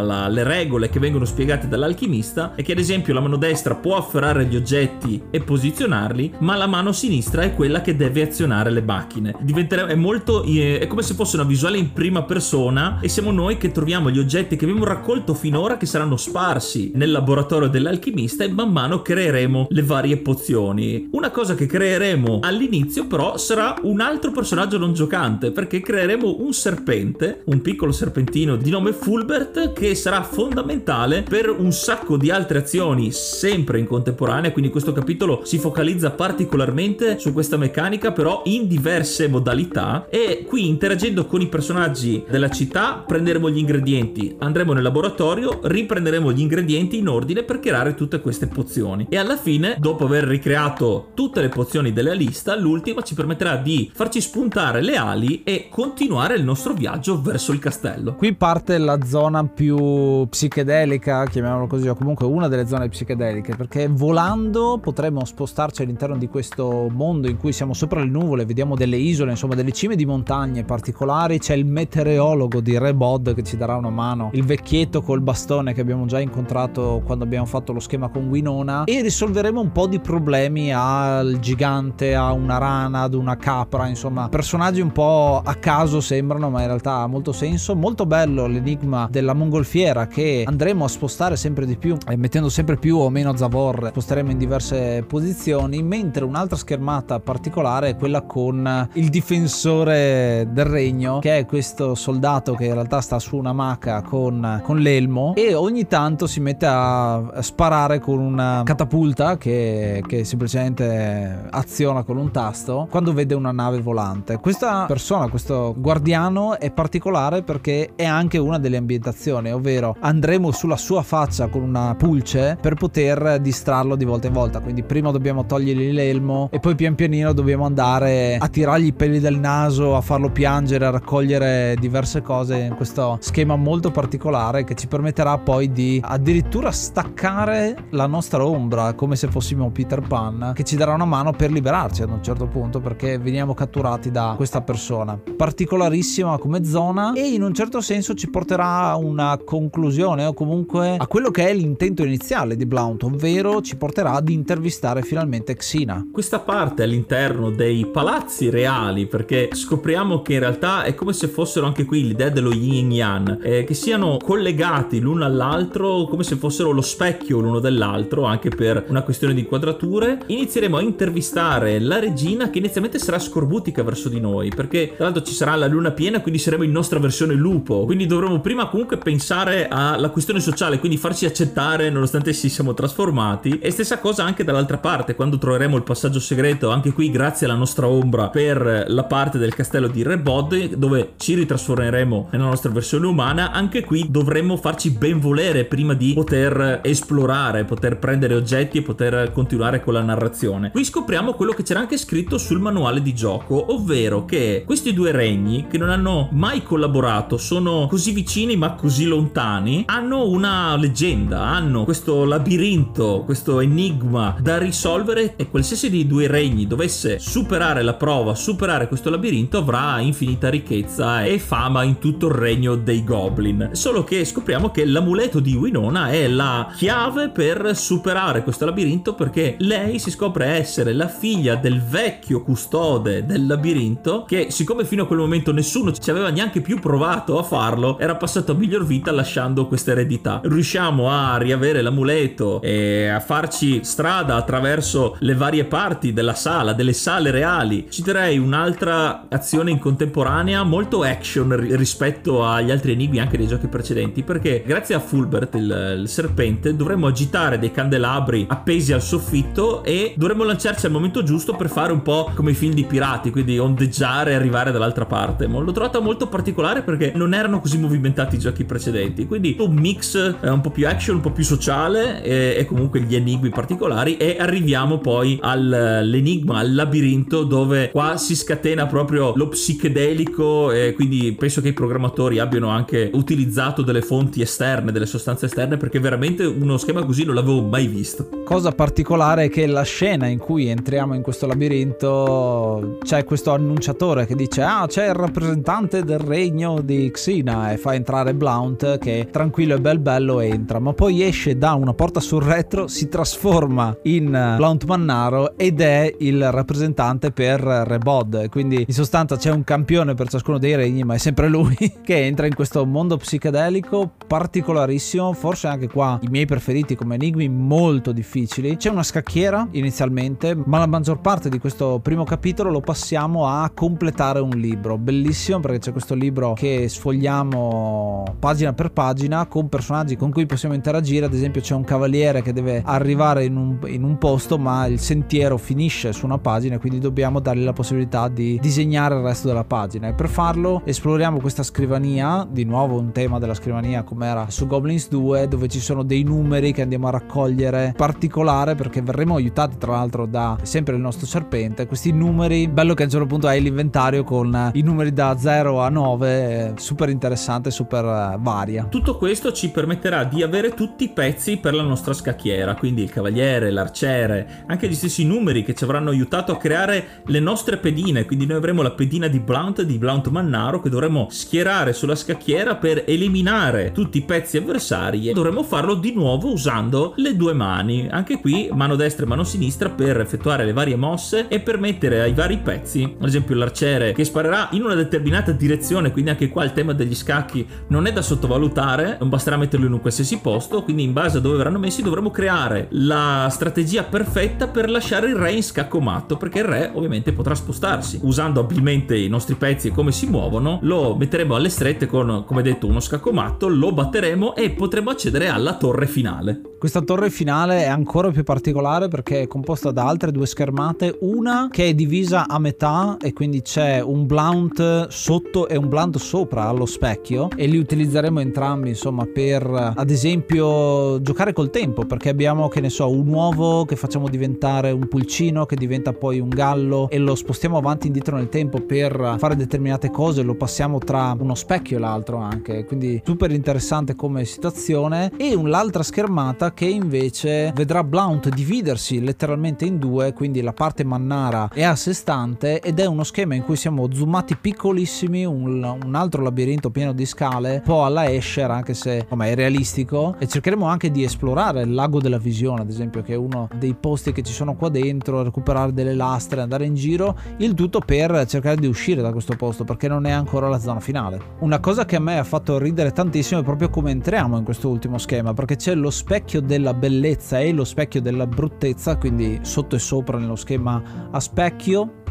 la, 0.00 0.28
le 0.28 0.42
regole 0.42 0.88
che 0.88 0.98
vengono 0.98 1.24
spiegate 1.24 1.68
dall'alchimista 1.68 2.54
e 2.54 2.62
che 2.62 2.72
ad 2.72 2.78
esempio 2.78 3.14
la 3.14 3.20
mano 3.20 3.36
destra 3.36 3.74
può 3.74 3.96
afferrare 3.96 4.46
gli 4.46 4.56
oggetti 4.56 5.22
e 5.30 5.40
posizionarli 5.40 6.34
ma 6.38 6.56
la 6.56 6.66
mano 6.66 6.92
sinistra 6.92 7.42
è 7.42 7.54
quella 7.54 7.80
che 7.80 7.96
deve 7.96 8.22
azionare 8.22 8.70
le 8.70 8.82
macchine. 8.82 9.34
Diventerebbe 9.40 9.94
molto 9.94 10.42
eh, 10.44 10.78
è 10.78 10.86
come 10.86 11.02
se 11.02 11.14
fosse 11.14 11.36
una 11.36 11.44
visuale 11.44 11.78
in 11.78 11.92
prima 11.92 12.22
persona 12.22 12.98
e 13.00 13.08
siamo 13.08 13.30
noi 13.30 13.56
che 13.56 13.72
troviamo 13.72 14.10
gli 14.10 14.18
oggetti 14.18 14.56
che 14.56 14.64
abbiamo 14.64 14.84
raccolto 14.84 15.34
finora 15.34 15.76
che 15.76 15.86
saranno 15.86 16.16
sparsi 16.16 16.92
nel 16.94 17.10
laboratorio 17.10 17.68
dell'alchimista 17.68 18.44
e 18.44 18.48
man 18.48 18.70
mano 18.70 19.02
creeremo 19.02 19.66
le 19.70 19.82
varie 19.82 20.16
pozioni. 20.16 21.08
Una 21.12 21.30
cosa 21.30 21.54
che 21.54 21.66
creeremo 21.66 22.40
all'inizio 22.42 22.85
però 23.08 23.36
sarà 23.36 23.76
un 23.82 24.00
altro 24.00 24.30
personaggio 24.30 24.78
non 24.78 24.92
giocante 24.92 25.50
perché 25.50 25.80
creeremo 25.80 26.36
un 26.40 26.52
serpente, 26.52 27.42
un 27.46 27.60
piccolo 27.60 27.92
serpentino 27.92 28.56
di 28.56 28.70
nome 28.70 28.92
Fulbert 28.92 29.72
che 29.72 29.94
sarà 29.94 30.22
fondamentale 30.22 31.22
per 31.22 31.48
un 31.50 31.72
sacco 31.72 32.16
di 32.16 32.30
altre 32.30 32.58
azioni 32.58 33.12
sempre 33.12 33.78
in 33.78 33.86
contemporanea, 33.86 34.52
quindi 34.52 34.70
questo 34.70 34.92
capitolo 34.92 35.42
si 35.44 35.58
focalizza 35.58 36.10
particolarmente 36.10 37.18
su 37.18 37.32
questa 37.32 37.56
meccanica 37.56 38.12
però 38.12 38.42
in 38.44 38.66
diverse 38.66 39.28
modalità. 39.28 40.06
E 40.08 40.44
qui 40.46 40.68
interagendo 40.68 41.26
con 41.26 41.40
i 41.40 41.48
personaggi 41.48 42.24
della 42.28 42.50
città 42.50 43.04
prenderemo 43.06 43.50
gli 43.50 43.58
ingredienti, 43.58 44.36
andremo 44.38 44.72
nel 44.72 44.82
laboratorio, 44.82 45.60
riprenderemo 45.62 46.32
gli 46.32 46.40
ingredienti 46.40 46.98
in 46.98 47.08
ordine 47.08 47.42
per 47.42 47.60
creare 47.60 47.94
tutte 47.94 48.20
queste 48.20 48.46
pozioni. 48.46 49.06
E 49.08 49.16
alla 49.16 49.36
fine 49.36 49.76
dopo 49.78 50.04
aver 50.04 50.24
ricreato 50.24 51.08
tutte 51.14 51.40
le 51.40 51.48
pozioni 51.48 51.92
della 51.92 52.12
lista 52.12 52.54
l'ultima 52.76 53.02
ci 53.02 53.14
permetterà 53.14 53.56
di 53.56 53.90
farci 53.92 54.20
spuntare 54.20 54.82
le 54.82 54.96
ali 54.96 55.42
e 55.42 55.68
continuare 55.70 56.34
il 56.34 56.44
nostro 56.44 56.74
viaggio 56.74 57.20
verso 57.20 57.52
il 57.52 57.58
castello. 57.58 58.14
Qui 58.14 58.34
parte 58.34 58.78
la 58.78 58.98
zona 59.04 59.44
più 59.44 60.26
psichedelica, 60.28 61.24
chiamiamolo 61.24 61.66
così, 61.66 61.88
o 61.88 61.94
comunque 61.94 62.26
una 62.26 62.48
delle 62.48 62.66
zone 62.66 62.88
psichedeliche, 62.88 63.56
perché 63.56 63.88
volando 63.88 64.78
potremo 64.80 65.24
spostarci 65.24 65.82
all'interno 65.82 66.16
di 66.16 66.28
questo 66.28 66.88
mondo 66.90 67.28
in 67.28 67.38
cui 67.38 67.52
siamo 67.52 67.72
sopra 67.72 68.00
le 68.00 68.10
nuvole, 68.10 68.44
vediamo 68.44 68.76
delle 68.76 68.96
isole, 68.96 69.30
insomma 69.30 69.54
delle 69.54 69.72
cime 69.72 69.96
di 69.96 70.04
montagne 70.04 70.64
particolari, 70.64 71.38
c'è 71.38 71.54
il 71.54 71.64
meteorologo 71.64 72.60
di 72.60 72.78
Rebod 72.78 73.34
che 73.34 73.42
ci 73.42 73.56
darà 73.56 73.76
una 73.76 73.90
mano, 73.90 74.30
il 74.34 74.44
vecchietto 74.44 75.00
col 75.00 75.20
bastone 75.20 75.72
che 75.72 75.80
abbiamo 75.80 76.04
già 76.06 76.20
incontrato 76.20 77.02
quando 77.04 77.24
abbiamo 77.24 77.46
fatto 77.46 77.72
lo 77.72 77.80
schema 77.80 78.08
con 78.08 78.28
Winona 78.28 78.84
e 78.84 79.00
risolveremo 79.00 79.60
un 79.60 79.72
po' 79.72 79.86
di 79.86 79.98
problemi 79.98 80.72
al 80.72 81.38
gigante, 81.40 82.14
a 82.14 82.32
una 82.32 82.58
rana, 82.66 83.02
ad 83.02 83.14
una 83.14 83.36
capra, 83.36 83.86
insomma. 83.86 84.28
Personaggi 84.28 84.80
un 84.80 84.92
po' 84.92 85.40
a 85.44 85.54
caso 85.54 86.00
sembrano 86.00 86.50
ma 86.50 86.60
in 86.62 86.66
realtà 86.66 86.96
ha 86.96 87.06
molto 87.06 87.32
senso, 87.32 87.74
molto 87.76 88.06
bello 88.06 88.46
l'enigma 88.46 89.08
della 89.10 89.34
mongolfiera 89.34 90.06
che 90.06 90.44
andremo 90.46 90.84
a 90.84 90.88
spostare 90.88 91.36
sempre 91.36 91.66
di 91.66 91.76
più 91.76 91.96
e 92.08 92.16
mettendo 92.16 92.48
sempre 92.48 92.76
più 92.76 92.96
o 92.96 93.10
meno 93.10 93.36
Zavor 93.36 93.88
sposteremo 93.90 94.30
in 94.30 94.38
diverse 94.38 95.04
posizioni 95.06 95.82
mentre 95.82 96.24
un'altra 96.24 96.56
schermata 96.56 97.20
particolare 97.20 97.90
è 97.90 97.96
quella 97.96 98.22
con 98.22 98.88
il 98.94 99.08
difensore 99.08 100.48
del 100.50 100.64
regno 100.64 101.18
che 101.20 101.38
è 101.38 101.46
questo 101.46 101.94
soldato 101.94 102.54
che 102.54 102.66
in 102.66 102.74
realtà 102.74 103.00
sta 103.00 103.18
su 103.18 103.36
una 103.36 103.52
maca 103.52 104.02
con, 104.02 104.60
con 104.62 104.78
l'elmo 104.78 105.34
e 105.34 105.54
ogni 105.54 105.86
tanto 105.86 106.26
si 106.26 106.40
mette 106.40 106.66
a 106.66 107.42
sparare 107.42 108.00
con 108.00 108.18
una 108.18 108.62
catapulta 108.64 109.36
che, 109.36 110.02
che 110.06 110.24
semplicemente 110.24 111.48
aziona 111.50 112.02
con 112.02 112.16
un 112.16 112.30
tasto 112.30 112.55
quando 112.64 113.12
vede 113.12 113.34
una 113.34 113.52
nave 113.52 113.80
volante. 113.80 114.38
Questa 114.38 114.86
persona 114.86 115.28
questo 115.28 115.74
guardiano 115.76 116.58
è 116.58 116.70
particolare 116.70 117.42
perché 117.42 117.90
è 117.94 118.04
anche 118.04 118.38
una 118.38 118.58
delle 118.58 118.76
ambientazioni 118.76 119.52
ovvero 119.52 119.96
andremo 120.00 120.50
sulla 120.50 120.76
sua 120.76 121.02
faccia 121.02 121.48
con 121.48 121.62
una 121.62 121.94
pulce 121.96 122.56
per 122.60 122.74
poter 122.74 123.40
distrarlo 123.40 123.96
di 123.96 124.04
volta 124.04 124.28
in 124.28 124.32
volta. 124.32 124.60
Quindi 124.60 124.82
prima 124.82 125.10
dobbiamo 125.10 125.44
togliergli 125.44 125.92
l'elmo 125.92 126.48
e 126.50 126.58
poi 126.60 126.74
pian 126.74 126.94
pianino 126.94 127.32
dobbiamo 127.32 127.66
andare 127.66 128.36
a 128.38 128.48
tirargli 128.48 128.86
i 128.86 128.92
peli 128.92 129.20
del 129.20 129.38
naso 129.38 129.96
a 129.96 130.00
farlo 130.00 130.30
piangere 130.30 130.86
a 130.86 130.90
raccogliere 130.90 131.76
diverse 131.78 132.22
cose 132.22 132.56
in 132.56 132.74
questo 132.74 133.18
schema 133.20 133.56
molto 133.56 133.90
particolare 133.90 134.64
che 134.64 134.74
ci 134.74 134.86
permetterà 134.86 135.38
poi 135.38 135.70
di 135.72 136.00
addirittura 136.02 136.70
staccare 136.70 137.76
la 137.90 138.06
nostra 138.06 138.46
ombra 138.46 138.94
come 138.94 139.16
se 139.16 139.28
fossimo 139.28 139.70
Peter 139.70 140.00
Pan 140.00 140.52
che 140.54 140.64
ci 140.64 140.76
darà 140.76 140.94
una 140.94 141.04
mano 141.04 141.32
per 141.32 141.50
liberarci 141.50 142.02
ad 142.02 142.10
un 142.10 142.22
certo 142.22 142.45
punto 142.48 142.80
perché 142.80 143.18
veniamo 143.18 143.54
catturati 143.54 144.10
da 144.10 144.34
questa 144.36 144.60
persona. 144.60 145.18
Particolarissima 145.36 146.38
come 146.38 146.64
zona 146.64 147.12
e 147.12 147.26
in 147.28 147.42
un 147.42 147.54
certo 147.54 147.80
senso 147.80 148.14
ci 148.14 148.28
porterà 148.28 148.90
a 148.90 148.96
una 148.96 149.38
conclusione 149.44 150.24
o 150.24 150.34
comunque 150.34 150.96
a 150.98 151.06
quello 151.06 151.30
che 151.30 151.48
è 151.48 151.54
l'intento 151.54 152.04
iniziale 152.04 152.56
di 152.56 152.66
Blount 152.66 153.02
ovvero 153.04 153.60
ci 153.62 153.76
porterà 153.76 154.12
ad 154.12 154.28
intervistare 154.28 155.02
finalmente 155.02 155.56
Xina 155.56 156.06
questa 156.12 156.40
parte 156.40 156.82
all'interno 156.82 157.50
dei 157.50 157.86
palazzi 157.86 158.50
reali 158.50 159.06
perché 159.06 159.48
scopriamo 159.52 160.22
che 160.22 160.34
in 160.34 160.40
realtà 160.40 160.82
è 160.82 160.94
come 160.94 161.12
se 161.12 161.28
fossero 161.28 161.66
anche 161.66 161.84
qui 161.84 162.06
l'idea 162.06 162.28
dello 162.28 162.52
yin 162.52 162.92
yang 162.92 163.42
eh, 163.42 163.64
che 163.64 163.74
siano 163.74 164.18
collegati 164.22 165.00
l'uno 165.00 165.24
all'altro 165.24 166.04
come 166.04 166.22
se 166.22 166.36
fossero 166.36 166.72
lo 166.72 166.82
specchio 166.82 167.40
l'uno 167.40 167.60
dell'altro 167.60 168.24
anche 168.24 168.50
per 168.50 168.84
una 168.88 169.02
questione 169.02 169.34
di 169.34 169.40
inquadrature 169.40 170.20
inizieremo 170.26 170.76
a 170.76 170.82
intervistare 170.82 171.78
la 171.78 171.98
regina 171.98 172.35
che 172.50 172.58
inizialmente 172.58 172.98
sarà 172.98 173.18
scorbutica 173.18 173.82
verso 173.82 174.08
di 174.08 174.20
noi 174.20 174.50
perché 174.54 174.92
tra 174.94 175.04
l'altro 175.04 175.22
ci 175.22 175.32
sarà 175.32 175.54
la 175.56 175.66
luna 175.66 175.90
piena 175.90 176.20
quindi 176.20 176.38
saremo 176.38 176.62
in 176.62 176.70
nostra 176.70 176.98
versione 176.98 177.34
lupo. 177.34 177.84
Quindi 177.84 178.06
dovremo 178.06 178.40
prima 178.40 178.68
comunque 178.68 178.98
pensare 178.98 179.68
alla 179.68 180.10
questione 180.10 180.40
sociale 180.40 180.78
quindi 180.78 180.96
farci 180.96 181.26
accettare 181.26 181.90
nonostante 181.90 182.32
ci 182.34 182.48
siamo 182.48 182.74
trasformati. 182.74 183.58
E 183.58 183.70
stessa 183.70 183.98
cosa 183.98 184.24
anche 184.24 184.44
dall'altra 184.44 184.78
parte 184.78 185.14
quando 185.14 185.38
troveremo 185.38 185.76
il 185.76 185.82
passaggio 185.82 186.20
segreto 186.20 186.70
anche 186.70 186.92
qui 186.92 187.10
grazie 187.10 187.46
alla 187.46 187.56
nostra 187.56 187.88
ombra 187.88 188.28
per 188.28 188.84
la 188.88 189.04
parte 189.04 189.38
del 189.38 189.54
castello 189.54 189.88
di 189.88 190.02
Rebod 190.02 190.74
dove 190.74 191.12
ci 191.16 191.34
ritrasformeremo 191.34 192.28
nella 192.32 192.44
nostra 192.44 192.70
versione 192.70 193.06
umana 193.06 193.52
anche 193.52 193.84
qui 193.84 194.06
dovremmo 194.10 194.56
farci 194.56 194.90
ben 194.90 195.18
volere 195.20 195.64
prima 195.64 195.94
di 195.94 196.12
poter 196.14 196.80
esplorare 196.82 197.64
poter 197.64 197.98
prendere 197.98 198.34
oggetti 198.34 198.78
e 198.78 198.82
poter 198.82 199.32
continuare 199.32 199.82
con 199.82 199.92
la 199.92 200.02
narrazione. 200.02 200.70
Qui 200.70 200.84
scopriamo 200.84 201.34
quello 201.34 201.52
che 201.52 201.62
c'era 201.62 201.80
anche 201.80 201.96
scritto 201.96 202.25
sul 202.34 202.58
manuale 202.58 203.00
di 203.00 203.14
gioco 203.14 203.72
ovvero 203.72 204.24
che 204.24 204.64
questi 204.66 204.92
due 204.92 205.12
regni 205.12 205.66
che 205.68 205.78
non 205.78 205.90
hanno 205.90 206.28
mai 206.32 206.62
collaborato 206.62 207.36
sono 207.36 207.86
così 207.88 208.10
vicini 208.10 208.56
ma 208.56 208.74
così 208.74 209.04
lontani 209.04 209.84
hanno 209.86 210.26
una 210.26 210.76
leggenda 210.76 211.42
hanno 211.42 211.84
questo 211.84 212.24
labirinto 212.24 213.22
questo 213.24 213.60
enigma 213.60 214.36
da 214.40 214.58
risolvere 214.58 215.36
e 215.36 215.48
qualsiasi 215.48 215.90
dei 215.90 216.06
due 216.06 216.26
regni 216.26 216.66
dovesse 216.66 217.20
superare 217.20 217.82
la 217.82 217.94
prova 217.94 218.34
superare 218.34 218.88
questo 218.88 219.10
labirinto 219.10 219.58
avrà 219.58 220.00
infinita 220.00 220.48
ricchezza 220.48 221.24
e 221.24 221.38
fama 221.38 221.82
in 221.82 221.98
tutto 221.98 222.26
il 222.28 222.34
regno 222.34 222.76
dei 222.76 223.04
goblin. 223.04 223.70
Solo 223.72 224.04
che 224.04 224.24
scopriamo 224.24 224.70
che 224.70 224.84
l'amuleto 224.84 225.40
di 225.40 225.54
Winona 225.54 226.08
è 226.08 226.28
la 226.28 226.72
chiave 226.76 227.28
per 227.28 227.76
superare 227.76 228.42
questo 228.42 228.64
labirinto 228.64 229.14
perché 229.14 229.56
lei 229.58 229.98
si 229.98 230.10
scopre 230.10 230.46
essere 230.46 230.92
la 230.92 231.08
figlia 231.08 231.56
del 231.56 231.80
vecchio 231.82 232.15
custode 232.42 233.24
del 233.24 233.46
labirinto 233.46 234.24
che 234.26 234.48
siccome 234.50 234.84
fino 234.84 235.04
a 235.04 235.06
quel 235.06 235.18
momento 235.18 235.52
nessuno 235.52 235.92
ci 235.92 236.10
aveva 236.10 236.30
neanche 236.30 236.60
più 236.60 236.78
provato 236.78 237.38
a 237.38 237.42
farlo 237.42 237.98
era 237.98 238.16
passato 238.16 238.52
a 238.52 238.54
miglior 238.54 238.84
vita 238.84 239.10
lasciando 239.10 239.66
questa 239.66 239.92
eredità. 239.92 240.40
Riusciamo 240.42 241.10
a 241.10 241.36
riavere 241.36 241.82
l'amuleto 241.82 242.60
e 242.60 243.08
a 243.08 243.20
farci 243.20 243.84
strada 243.84 244.36
attraverso 244.36 245.16
le 245.20 245.34
varie 245.34 245.64
parti 245.64 246.12
della 246.12 246.34
sala 246.34 246.72
delle 246.72 246.92
sale 246.92 247.30
reali. 247.30 247.86
Citerei 247.88 248.38
un'altra 248.38 249.26
azione 249.28 249.70
in 249.70 249.78
contemporanea 249.78 250.62
molto 250.62 251.02
action 251.02 251.54
rispetto 251.76 252.44
agli 252.44 252.70
altri 252.70 252.92
enigmi 252.92 253.18
anche 253.18 253.36
dei 253.36 253.46
giochi 253.46 253.68
precedenti 253.68 254.22
perché 254.22 254.62
grazie 254.66 254.94
a 254.94 255.00
Fulbert 255.00 255.54
il, 255.54 255.98
il 256.00 256.08
serpente 256.08 256.74
dovremmo 256.74 257.06
agitare 257.06 257.58
dei 257.58 257.70
candelabri 257.70 258.46
appesi 258.48 258.92
al 258.92 259.02
soffitto 259.02 259.82
e 259.82 260.14
dovremmo 260.16 260.44
lanciarci 260.44 260.86
al 260.86 260.92
momento 260.92 261.22
giusto 261.22 261.54
per 261.54 261.68
fare 261.68 261.92
un 261.92 261.95
po' 262.02 262.30
come 262.34 262.52
i 262.52 262.54
film 262.54 262.72
di 262.72 262.84
pirati, 262.84 263.30
quindi 263.30 263.58
ondeggiare 263.58 264.32
e 264.32 264.34
arrivare 264.34 264.72
dall'altra 264.72 265.06
parte. 265.06 265.46
Ma 265.46 265.60
l'ho 265.60 265.72
trovato 265.72 266.00
molto 266.00 266.28
particolare 266.28 266.82
perché 266.82 267.12
non 267.14 267.34
erano 267.34 267.60
così 267.60 267.78
movimentati 267.78 268.36
i 268.36 268.38
giochi 268.38 268.64
precedenti, 268.64 269.26
quindi 269.26 269.56
un 269.58 269.74
mix 269.74 270.14
eh, 270.40 270.48
un 270.48 270.60
po' 270.60 270.70
più 270.70 270.86
action, 270.86 271.16
un 271.16 271.22
po' 271.22 271.30
più 271.30 271.44
sociale 271.44 272.22
e, 272.22 272.56
e 272.58 272.64
comunque 272.64 273.00
gli 273.00 273.14
enigmi 273.14 273.50
particolari 273.50 274.16
e 274.16 274.36
arriviamo 274.38 274.98
poi 274.98 275.38
all'enigma, 275.40 276.58
al 276.58 276.74
labirinto 276.74 277.44
dove 277.44 277.90
qua 277.90 278.16
si 278.16 278.36
scatena 278.36 278.86
proprio 278.86 279.32
lo 279.34 279.48
psichedelico 279.48 280.72
e 280.72 280.92
quindi 280.94 281.32
penso 281.32 281.60
che 281.60 281.68
i 281.68 281.72
programmatori 281.72 282.38
abbiano 282.38 282.68
anche 282.68 283.10
utilizzato 283.12 283.82
delle 283.82 284.02
fonti 284.02 284.40
esterne, 284.40 284.92
delle 284.92 285.06
sostanze 285.06 285.46
esterne 285.46 285.76
perché 285.76 285.98
veramente 286.00 286.44
uno 286.44 286.76
schema 286.76 287.04
così 287.04 287.24
non 287.24 287.34
l'avevo 287.34 287.62
mai 287.62 287.86
visto. 287.86 288.28
Cosa 288.44 288.72
particolare 288.72 289.44
è 289.44 289.50
che 289.50 289.66
la 289.66 289.82
scena 289.82 290.26
in 290.26 290.38
cui 290.38 290.66
entriamo 290.68 291.14
in 291.14 291.22
questo 291.22 291.46
labirinto 291.46 291.85
c'è 291.94 293.24
questo 293.24 293.52
annunciatore 293.52 294.26
che 294.26 294.34
dice 294.34 294.62
ah 294.62 294.86
c'è 294.86 295.08
il 295.08 295.14
rappresentante 295.14 296.02
del 296.02 296.18
regno 296.18 296.80
di 296.80 297.10
Xina 297.10 297.72
e 297.72 297.76
fa 297.76 297.94
entrare 297.94 298.34
Blount 298.34 298.98
che 298.98 299.28
tranquillo 299.30 299.74
e 299.74 299.80
bel 299.80 299.98
bello 299.98 300.40
entra. 300.40 300.78
Ma 300.78 300.92
poi 300.92 301.22
esce 301.22 301.56
da 301.56 301.74
una 301.74 301.94
porta 301.94 302.20
sul 302.20 302.42
retro 302.42 302.86
si 302.86 303.08
trasforma 303.08 303.96
in 304.02 304.54
Blount 304.56 304.84
Mannaro 304.84 305.56
ed 305.56 305.80
è 305.80 306.14
il 306.18 306.50
rappresentante 306.50 307.30
per 307.30 307.60
Rebod 307.60 308.48
quindi 308.48 308.84
in 308.86 308.94
sostanza 308.94 309.36
c'è 309.36 309.50
un 309.50 309.64
campione 309.64 310.14
per 310.14 310.28
ciascuno 310.28 310.58
dei 310.58 310.74
regni 310.74 311.04
ma 311.04 311.14
è 311.14 311.18
sempre 311.18 311.48
lui 311.48 311.76
che 312.02 312.24
entra 312.24 312.46
in 312.46 312.54
questo 312.54 312.84
mondo 312.84 313.16
psichedelico 313.16 314.12
particolarissimo. 314.26 315.32
Forse 315.32 315.66
anche 315.66 315.88
qua 315.88 316.18
i 316.22 316.28
miei 316.28 316.46
preferiti 316.46 316.94
come 316.94 317.16
enigmi 317.16 317.48
molto 317.48 318.12
difficili. 318.12 318.76
C'è 318.76 318.90
una 318.90 319.02
scacchiera 319.02 319.68
inizialmente 319.72 320.54
ma 320.54 320.78
la 320.78 320.86
maggior 320.86 321.20
parte 321.20 321.48
di 321.48 321.58
questo 321.58 321.75
primo 321.76 322.24
capitolo 322.24 322.70
lo 322.70 322.80
passiamo 322.80 323.46
a 323.46 323.70
completare 323.74 324.40
un 324.40 324.50
libro. 324.50 324.96
Bellissimo 324.96 325.60
perché 325.60 325.78
c'è 325.78 325.92
questo 325.92 326.14
libro 326.14 326.54
che 326.54 326.88
sfogliamo 326.88 328.36
pagina 328.38 328.72
per 328.72 328.92
pagina 328.92 329.46
con 329.46 329.68
personaggi 329.68 330.16
con 330.16 330.30
cui 330.30 330.46
possiamo 330.46 330.74
interagire. 330.74 331.26
Ad 331.26 331.34
esempio 331.34 331.60
c'è 331.60 331.74
un 331.74 331.84
cavaliere 331.84 332.40
che 332.40 332.52
deve 332.52 332.82
arrivare 332.84 333.44
in 333.44 333.56
un, 333.56 333.78
in 333.86 334.04
un 334.04 334.16
posto 334.16 334.58
ma 334.58 334.86
il 334.86 334.98
sentiero 334.98 335.58
finisce 335.58 336.12
su 336.12 336.24
una 336.24 336.38
pagina 336.38 336.78
quindi 336.78 336.98
dobbiamo 336.98 337.40
dargli 337.40 337.64
la 337.64 337.72
possibilità 337.72 338.28
di 338.28 338.58
disegnare 338.60 339.16
il 339.16 339.22
resto 339.22 339.48
della 339.48 339.64
pagina. 339.64 340.08
E 340.08 340.14
per 340.14 340.28
farlo 340.28 340.80
esploriamo 340.84 341.40
questa 341.40 341.62
scrivania 341.62 342.46
di 342.50 342.64
nuovo 342.64 342.98
un 342.98 343.12
tema 343.12 343.38
della 343.38 343.54
scrivania 343.54 344.02
come 344.02 344.26
era 344.26 344.46
su 344.48 344.66
Goblins 344.66 345.08
2 345.10 345.48
dove 345.48 345.68
ci 345.68 345.80
sono 345.80 346.02
dei 346.02 346.22
numeri 346.22 346.72
che 346.72 346.82
andiamo 346.82 347.08
a 347.08 347.10
raccogliere 347.10 347.92
particolare 347.96 348.74
perché 348.74 349.02
verremo 349.02 349.36
aiutati 349.36 349.76
tra 349.76 349.92
l'altro 349.92 350.24
da 350.24 350.56
sempre 350.62 350.94
il 350.94 351.00
nostro 351.00 351.26
serpente 351.26 351.64
questi 351.86 352.12
numeri 352.12 352.68
bello 352.68 352.94
che 352.94 353.02
a 353.02 353.04
un 353.06 353.10
certo 353.10 353.26
punto 353.26 353.46
hai 353.46 353.60
l'inventario 353.60 354.24
con 354.24 354.70
i 354.72 354.82
numeri 354.82 355.12
da 355.12 355.36
0 355.36 355.80
a 355.80 355.88
9 355.88 356.74
super 356.76 357.08
interessante 357.08 357.70
super 357.70 358.04
eh, 358.04 358.36
varia. 358.38 358.84
Tutto 358.84 359.16
questo 359.16 359.52
ci 359.52 359.70
permetterà 359.70 360.24
di 360.24 360.42
avere 360.42 360.74
tutti 360.74 361.04
i 361.04 361.10
pezzi 361.10 361.56
per 361.58 361.74
la 361.74 361.82
nostra 361.82 362.12
scacchiera 362.12 362.74
quindi 362.74 363.02
il 363.02 363.10
cavaliere 363.10 363.70
l'arciere 363.70 364.64
anche 364.66 364.88
gli 364.88 364.94
stessi 364.94 365.24
numeri 365.24 365.62
che 365.62 365.74
ci 365.74 365.84
avranno 365.84 366.10
aiutato 366.10 366.52
a 366.52 366.56
creare 366.56 367.22
le 367.26 367.40
nostre 367.40 367.76
pedine. 367.76 368.24
Quindi 368.24 368.46
noi 368.46 368.56
avremo 368.56 368.82
la 368.82 368.92
pedina 368.92 369.28
di 369.28 369.40
Blount 369.40 369.82
di 369.82 369.98
Blount 369.98 370.28
Mannaro 370.28 370.80
che 370.80 370.88
dovremo 370.88 371.28
schierare 371.30 371.92
sulla 371.92 372.14
scacchiera 372.14 372.76
per 372.76 373.04
eliminare 373.06 373.92
tutti 373.92 374.18
i 374.18 374.22
pezzi 374.22 374.56
avversari 374.56 375.28
e 375.28 375.32
dovremo 375.32 375.62
farlo 375.62 375.94
di 375.94 376.12
nuovo 376.12 376.52
usando 376.52 377.14
le 377.16 377.36
due 377.36 377.52
mani. 377.52 378.08
Anche 378.10 378.40
qui 378.40 378.68
mano 378.72 378.96
destra 378.96 379.24
e 379.24 379.28
mano 379.28 379.44
sinistra 379.44 379.90
per 379.90 380.20
effettuare 380.20 380.64
le 380.64 380.72
varie 380.72 380.96
mosse 380.96 381.48
e 381.48 381.55
permettere 381.60 382.20
ai 382.20 382.32
vari 382.32 382.58
pezzi 382.58 383.16
ad 383.18 383.26
esempio 383.26 383.54
l'arciere 383.54 384.12
che 384.12 384.24
sparerà 384.24 384.68
in 384.72 384.82
una 384.82 384.94
determinata 384.94 385.52
direzione 385.52 386.10
quindi 386.10 386.30
anche 386.30 386.48
qua 386.48 386.64
il 386.64 386.72
tema 386.72 386.92
degli 386.92 387.14
scacchi 387.14 387.66
non 387.88 388.06
è 388.06 388.12
da 388.12 388.22
sottovalutare 388.22 389.16
non 389.20 389.28
basterà 389.28 389.56
metterlo 389.56 389.86
in 389.86 389.92
un 389.92 390.00
qualsiasi 390.00 390.38
posto 390.38 390.82
quindi 390.82 391.02
in 391.02 391.12
base 391.12 391.38
a 391.38 391.40
dove 391.40 391.56
verranno 391.56 391.78
messi 391.78 392.02
dovremo 392.02 392.30
creare 392.30 392.88
la 392.90 393.48
strategia 393.50 394.04
perfetta 394.04 394.68
per 394.68 394.90
lasciare 394.90 395.28
il 395.28 395.36
re 395.36 395.52
in 395.52 395.62
scacco 395.62 396.00
matto 396.00 396.36
perché 396.36 396.58
il 396.60 396.64
re 396.64 396.90
ovviamente 396.92 397.32
potrà 397.32 397.54
spostarsi. 397.54 398.20
Usando 398.22 398.60
abilmente 398.60 399.16
i 399.16 399.28
nostri 399.28 399.54
pezzi 399.54 399.88
e 399.88 399.90
come 399.90 400.12
si 400.12 400.26
muovono 400.26 400.78
lo 400.82 401.16
metteremo 401.16 401.54
alle 401.54 401.68
strette 401.68 402.06
con 402.06 402.44
come 402.46 402.62
detto 402.62 402.86
uno 402.86 403.00
scacco 403.00 403.32
matto 403.32 403.68
lo 403.68 403.92
batteremo 403.92 404.54
e 404.54 404.70
potremo 404.70 405.10
accedere 405.10 405.48
alla 405.48 405.76
torre 405.76 406.06
finale. 406.06 406.60
Questa 406.78 407.00
torre 407.00 407.30
finale 407.30 407.84
è 407.84 407.86
ancora 407.86 408.30
più 408.30 408.42
particolare 408.42 409.08
perché 409.08 409.42
è 409.42 409.46
composta 409.46 409.90
da 409.90 410.06
altre 410.06 410.30
due 410.30 410.46
schermate, 410.46 411.16
una 411.20 411.45
che 411.70 411.88
è 411.88 411.94
divisa 411.94 412.48
a 412.48 412.58
metà 412.58 413.16
e 413.20 413.32
quindi 413.32 413.62
c'è 413.62 414.00
un 414.00 414.26
blount 414.26 415.08
sotto 415.08 415.68
e 415.68 415.76
un 415.76 415.88
blount 415.88 416.18
sopra 416.18 416.64
allo 416.68 416.86
specchio 416.86 417.48
e 417.56 417.66
li 417.66 417.78
utilizzeremo 417.78 418.40
entrambi 418.40 418.88
insomma 418.88 419.26
per 419.26 419.64
ad 419.94 420.10
esempio 420.10 421.20
giocare 421.22 421.52
col 421.52 421.70
tempo 421.70 422.04
perché 422.04 422.28
abbiamo 422.28 422.68
che 422.68 422.80
ne 422.80 422.90
so 422.90 423.08
un 423.10 423.28
uovo 423.28 423.84
che 423.84 423.96
facciamo 423.96 424.28
diventare 424.28 424.90
un 424.90 425.06
pulcino 425.08 425.66
che 425.66 425.76
diventa 425.76 426.12
poi 426.12 426.40
un 426.40 426.48
gallo 426.48 427.08
e 427.10 427.18
lo 427.18 427.34
spostiamo 427.34 427.76
avanti 427.76 428.04
e 428.04 428.06
indietro 428.08 428.36
nel 428.36 428.48
tempo 428.48 428.80
per 428.80 429.36
fare 429.38 429.56
determinate 429.56 430.10
cose, 430.10 430.42
lo 430.42 430.54
passiamo 430.54 430.98
tra 430.98 431.36
uno 431.38 431.54
specchio 431.54 431.96
e 431.96 432.00
l'altro 432.00 432.38
anche, 432.38 432.84
quindi 432.84 433.20
super 433.24 433.50
interessante 433.50 434.14
come 434.14 434.44
situazione. 434.44 435.32
E 435.36 435.54
un'altra 435.54 436.02
schermata 436.02 436.72
che 436.72 436.86
invece 436.86 437.72
vedrà 437.74 438.02
Blount 438.02 438.48
dividersi 438.48 439.20
letteralmente 439.20 439.84
in 439.84 439.98
due, 439.98 440.32
quindi 440.32 440.60
la 440.62 440.72
parte 440.72 441.04
mannara 441.36 441.68
è 441.72 441.82
a 441.82 441.94
sé 441.94 442.14
stante 442.14 442.80
ed 442.80 442.98
è 442.98 443.06
uno 443.06 443.22
schema 443.22 443.54
in 443.54 443.62
cui 443.62 443.76
siamo 443.76 444.08
zoomati 444.10 444.56
piccolissimi, 444.56 445.44
un, 445.44 445.98
un 446.02 446.14
altro 446.14 446.42
labirinto 446.42 446.90
pieno 446.90 447.12
di 447.12 447.26
scale, 447.26 447.74
un 447.76 447.82
po' 447.82 448.04
alla 448.04 448.30
Escher 448.30 448.70
anche 448.70 448.94
se 448.94 449.26
come 449.28 449.50
è 449.50 449.54
realistico 449.54 450.34
e 450.38 450.48
cercheremo 450.48 450.86
anche 450.86 451.10
di 451.10 451.22
esplorare 451.22 451.82
il 451.82 451.92
lago 451.92 452.20
della 452.20 452.38
visione 452.38 452.80
ad 452.80 452.88
esempio 452.88 453.22
che 453.22 453.34
è 453.34 453.36
uno 453.36 453.68
dei 453.78 453.94
posti 453.94 454.32
che 454.32 454.42
ci 454.42 454.52
sono 454.52 454.74
qua 454.74 454.88
dentro, 454.88 455.42
recuperare 455.42 455.92
delle 455.92 456.14
lastre, 456.14 456.62
andare 456.62 456.86
in 456.86 456.94
giro, 456.94 457.36
il 457.58 457.74
tutto 457.74 458.00
per 458.00 458.46
cercare 458.46 458.76
di 458.76 458.86
uscire 458.86 459.20
da 459.20 459.32
questo 459.32 459.56
posto 459.56 459.84
perché 459.84 460.08
non 460.08 460.24
è 460.26 460.30
ancora 460.30 460.68
la 460.68 460.78
zona 460.78 461.00
finale. 461.00 461.40
Una 461.60 461.80
cosa 461.80 462.04
che 462.04 462.16
a 462.16 462.20
me 462.20 462.38
ha 462.38 462.44
fatto 462.44 462.78
ridere 462.78 463.12
tantissimo 463.12 463.60
è 463.60 463.64
proprio 463.64 463.90
come 463.90 464.10
entriamo 464.10 464.56
in 464.56 464.64
questo 464.64 464.88
ultimo 464.88 465.18
schema 465.18 465.52
perché 465.52 465.76
c'è 465.76 465.94
lo 465.94 466.10
specchio 466.10 466.60
della 466.60 466.94
bellezza 466.94 467.58
e 467.58 467.72
lo 467.72 467.84
specchio 467.84 468.20
della 468.20 468.46
bruttezza, 468.46 469.16
quindi 469.16 469.58
sotto 469.62 469.96
e 469.96 469.98
sopra 469.98 470.38
nello 470.38 470.56
schema 470.56 471.25
a 471.30 471.40
specchio 471.40 472.24